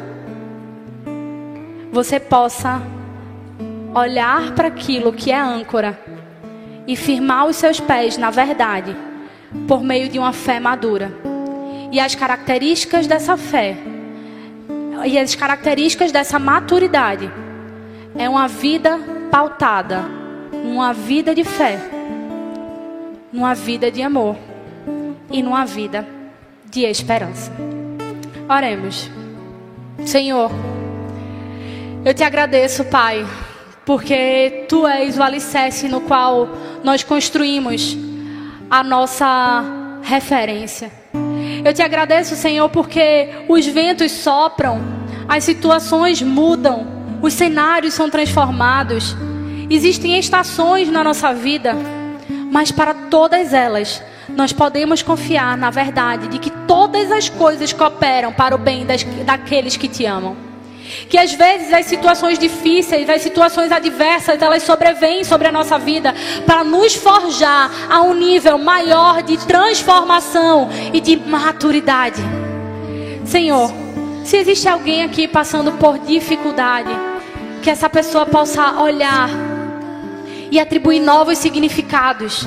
você 1.93 2.21
possa 2.21 2.83
olhar 3.95 4.53
para 4.53 4.69
aquilo 4.69 5.13
que 5.13 5.31
é 5.31 5.41
âncora 5.41 5.99
e 6.87 6.95
firmar 6.97 7.47
os 7.47 7.57
seus 7.57 7.81
pés 7.81 8.17
na 8.17 8.31
verdade 8.31 8.97
por 9.67 9.83
meio 9.83 10.09
de 10.09 10.19
uma 10.19 10.33
fé 10.33 10.61
madura. 10.61 11.13
E 11.91 11.99
as 11.99 12.15
características 12.15 13.07
dessa 13.07 13.37
fé 13.37 13.77
e 15.05 15.19
as 15.19 15.35
características 15.35 16.13
dessa 16.13 16.39
maturidade 16.39 17.31
é 18.17 18.29
uma 18.29 18.49
vida 18.49 18.99
pautada, 19.31 20.05
uma 20.65 20.93
vida 20.93 21.35
de 21.35 21.45
fé, 21.45 21.79
numa 23.33 23.55
vida 23.55 23.91
de 23.91 24.03
amor 24.03 24.37
e 25.31 25.43
numa 25.43 25.65
vida 25.65 26.07
de 26.71 26.85
esperança. 26.85 27.53
Oremos. 28.49 29.11
Senhor, 30.05 30.51
eu 32.05 32.15
te 32.15 32.23
agradeço, 32.23 32.85
Pai, 32.85 33.27
porque 33.85 34.65
tu 34.69 34.87
és 34.87 35.19
o 35.19 35.23
alicerce 35.23 35.89
no 35.89 36.01
qual 36.01 36.49
nós 36.85 37.03
construímos 37.03 37.97
a 38.71 38.83
nossa 38.85 39.65
referência. 40.03 40.91
Eu 41.65 41.75
te 41.75 41.83
agradeço, 41.83 42.37
Senhor, 42.37 42.69
porque 42.71 43.29
os 43.49 43.67
ventos 43.67 44.13
sopram, 44.13 44.81
as 45.29 45.45
situações 45.45 46.23
mudam, 46.23 46.87
os 47.21 47.33
cenários 47.33 47.95
são 47.95 48.09
transformados. 48.09 49.17
Existem 49.71 50.19
estações 50.19 50.89
na 50.89 51.05
nossa 51.05 51.35
vida, 51.35 51.77
mas 52.51 52.73
para 52.73 52.95
todas 52.95 53.53
elas, 53.53 54.03
nós 54.29 54.51
podemos 54.51 55.03
confiar 55.03 55.59
na 55.59 55.71
verdade 55.71 56.29
de 56.29 56.39
que 56.39 56.51
todas 56.67 57.13
as 57.13 57.29
coisas 57.29 57.73
cooperam 57.73 58.33
para 58.33 58.55
o 58.55 58.59
bem 58.59 58.87
das, 58.87 59.05
daqueles 59.25 59.77
que 59.77 59.87
te 59.87 60.07
amam. 60.07 60.37
Que 61.11 61.19
às 61.19 61.35
vezes 61.35 61.71
as 61.71 61.85
situações 61.85 62.39
difíceis, 62.39 63.11
as 63.11 63.21
situações 63.21 63.71
adversas, 63.71 64.41
elas 64.41 64.63
sobrevêm 64.63 65.23
sobre 65.23 65.49
a 65.49 65.53
nossa 65.53 65.79
vida 65.79 66.15
para 66.47 66.65
nos 66.65 66.95
forjar 66.95 67.71
a 67.91 68.01
um 68.01 68.15
nível 68.15 68.57
maior 68.57 69.23
de 69.23 69.37
transformação 69.47 70.71
e 70.95 71.01
de 71.01 71.15
maturidade. 71.15 72.23
Senhor, 73.27 73.71
se 74.25 74.39
existe 74.39 74.67
alguém 74.67 75.03
aqui 75.03 75.29
passando 75.29 75.73
por 75.73 75.99
dificuldade, 75.99 76.89
que 77.63 77.69
essa 77.69 77.91
pessoa 77.91 78.25
possa 78.25 78.81
olhar 78.81 79.29
e 80.51 80.59
atribuir 80.59 81.01
novos 81.01 81.39
significados. 81.39 82.47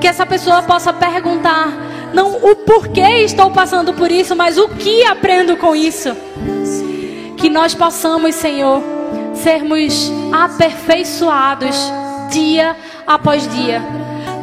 Que 0.00 0.06
essa 0.06 0.26
pessoa 0.26 0.62
possa 0.62 0.92
perguntar 0.92 1.90
não 2.12 2.36
o 2.36 2.56
porquê 2.56 3.22
estou 3.22 3.50
passando 3.50 3.92
por 3.94 4.10
isso, 4.10 4.34
mas 4.34 4.58
o 4.58 4.68
que 4.68 5.04
aprendo 5.04 5.56
com 5.56 5.74
isso. 5.74 6.16
Que 7.36 7.48
nós 7.48 7.74
possamos, 7.74 8.34
Senhor, 8.34 8.82
sermos 9.34 10.10
aperfeiçoados 10.32 11.76
dia 12.30 12.76
após 13.06 13.48
dia. 13.48 13.82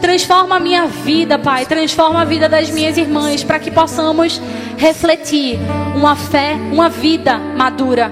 Transforma 0.01 0.55
a 0.55 0.59
minha 0.59 0.85
vida, 0.85 1.37
Pai. 1.37 1.65
Transforma 1.65 2.21
a 2.21 2.25
vida 2.25 2.47
das 2.47 2.69
minhas 2.69 2.97
irmãs 2.97 3.43
para 3.43 3.59
que 3.59 3.71
possamos 3.71 4.41
refletir 4.77 5.59
uma 5.95 6.15
fé, 6.15 6.53
uma 6.71 6.89
vida 6.89 7.37
madura. 7.37 8.11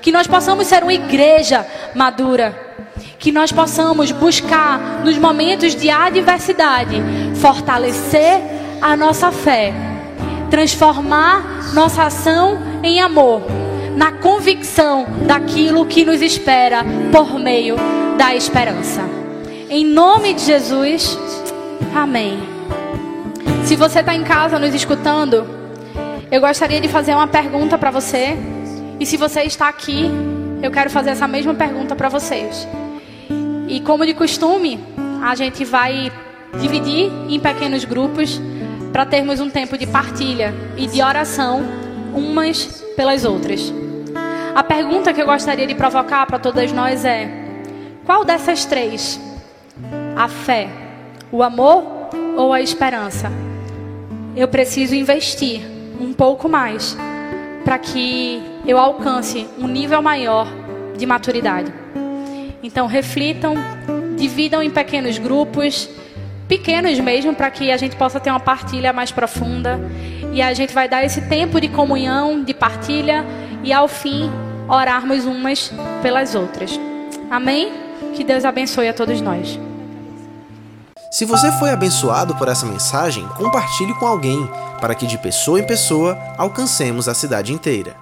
Que 0.00 0.12
nós 0.12 0.26
possamos 0.26 0.66
ser 0.66 0.82
uma 0.82 0.92
igreja 0.92 1.66
madura. 1.94 2.71
Que 3.18 3.32
nós 3.32 3.52
possamos 3.52 4.10
buscar 4.12 5.02
nos 5.04 5.16
momentos 5.18 5.74
de 5.74 5.90
adversidade 5.90 7.02
fortalecer 7.36 8.40
a 8.80 8.96
nossa 8.96 9.30
fé, 9.30 9.72
transformar 10.50 11.72
nossa 11.72 12.04
ação 12.04 12.58
em 12.82 13.00
amor 13.00 13.42
na 13.96 14.12
convicção 14.12 15.06
daquilo 15.26 15.86
que 15.86 16.04
nos 16.04 16.22
espera 16.22 16.84
por 17.10 17.38
meio 17.38 17.76
da 18.16 18.34
esperança. 18.34 19.02
Em 19.68 19.84
nome 19.84 20.34
de 20.34 20.42
Jesus, 20.42 21.18
amém. 21.94 22.38
Se 23.64 23.76
você 23.76 24.00
está 24.00 24.14
em 24.14 24.24
casa 24.24 24.58
nos 24.58 24.74
escutando, 24.74 25.46
eu 26.30 26.40
gostaria 26.40 26.80
de 26.80 26.88
fazer 26.88 27.14
uma 27.14 27.26
pergunta 27.26 27.78
para 27.78 27.90
você. 27.90 28.36
E 28.98 29.06
se 29.06 29.16
você 29.16 29.42
está 29.42 29.68
aqui, 29.68 30.10
eu 30.62 30.70
quero 30.70 30.90
fazer 30.90 31.10
essa 31.10 31.28
mesma 31.28 31.54
pergunta 31.54 31.94
para 31.94 32.08
vocês. 32.08 32.66
E 33.72 33.80
como 33.80 34.04
de 34.04 34.12
costume, 34.12 34.78
a 35.22 35.34
gente 35.34 35.64
vai 35.64 36.12
dividir 36.60 37.10
em 37.30 37.40
pequenos 37.40 37.86
grupos 37.86 38.38
para 38.92 39.06
termos 39.06 39.40
um 39.40 39.48
tempo 39.48 39.78
de 39.78 39.86
partilha 39.86 40.54
e 40.76 40.86
de 40.86 41.00
oração 41.00 41.62
umas 42.14 42.84
pelas 42.94 43.24
outras. 43.24 43.72
A 44.54 44.62
pergunta 44.62 45.14
que 45.14 45.22
eu 45.22 45.24
gostaria 45.24 45.66
de 45.66 45.74
provocar 45.74 46.26
para 46.26 46.38
todas 46.38 46.70
nós 46.70 47.06
é: 47.06 47.30
qual 48.04 48.26
dessas 48.26 48.66
três? 48.66 49.18
A 50.18 50.28
fé, 50.28 50.68
o 51.32 51.42
amor 51.42 52.10
ou 52.36 52.52
a 52.52 52.60
esperança? 52.60 53.32
Eu 54.36 54.48
preciso 54.48 54.94
investir 54.94 55.62
um 55.98 56.12
pouco 56.12 56.46
mais 56.46 56.94
para 57.64 57.78
que 57.78 58.42
eu 58.66 58.76
alcance 58.76 59.48
um 59.58 59.66
nível 59.66 60.02
maior 60.02 60.46
de 60.94 61.06
maturidade. 61.06 61.72
Então 62.62 62.86
reflitam, 62.86 63.54
dividam 64.16 64.62
em 64.62 64.70
pequenos 64.70 65.18
grupos, 65.18 65.88
pequenos 66.46 66.98
mesmo, 67.00 67.34
para 67.34 67.50
que 67.50 67.72
a 67.72 67.76
gente 67.76 67.96
possa 67.96 68.20
ter 68.20 68.30
uma 68.30 68.40
partilha 68.40 68.92
mais 68.92 69.10
profunda. 69.10 69.80
E 70.32 70.40
a 70.40 70.54
gente 70.54 70.72
vai 70.72 70.88
dar 70.88 71.04
esse 71.04 71.22
tempo 71.22 71.60
de 71.60 71.68
comunhão, 71.68 72.42
de 72.44 72.54
partilha 72.54 73.24
e 73.62 73.72
ao 73.72 73.88
fim 73.88 74.30
orarmos 74.68 75.24
umas 75.24 75.72
pelas 76.02 76.34
outras. 76.34 76.78
Amém? 77.30 77.72
Que 78.14 78.22
Deus 78.22 78.44
abençoe 78.44 78.88
a 78.88 78.94
todos 78.94 79.20
nós. 79.20 79.58
Se 81.10 81.26
você 81.26 81.52
foi 81.52 81.70
abençoado 81.70 82.34
por 82.36 82.48
essa 82.48 82.64
mensagem, 82.64 83.26
compartilhe 83.36 83.92
com 83.94 84.06
alguém, 84.06 84.48
para 84.80 84.94
que 84.94 85.06
de 85.06 85.18
pessoa 85.18 85.60
em 85.60 85.66
pessoa 85.66 86.18
alcancemos 86.38 87.06
a 87.06 87.14
cidade 87.14 87.52
inteira. 87.52 88.01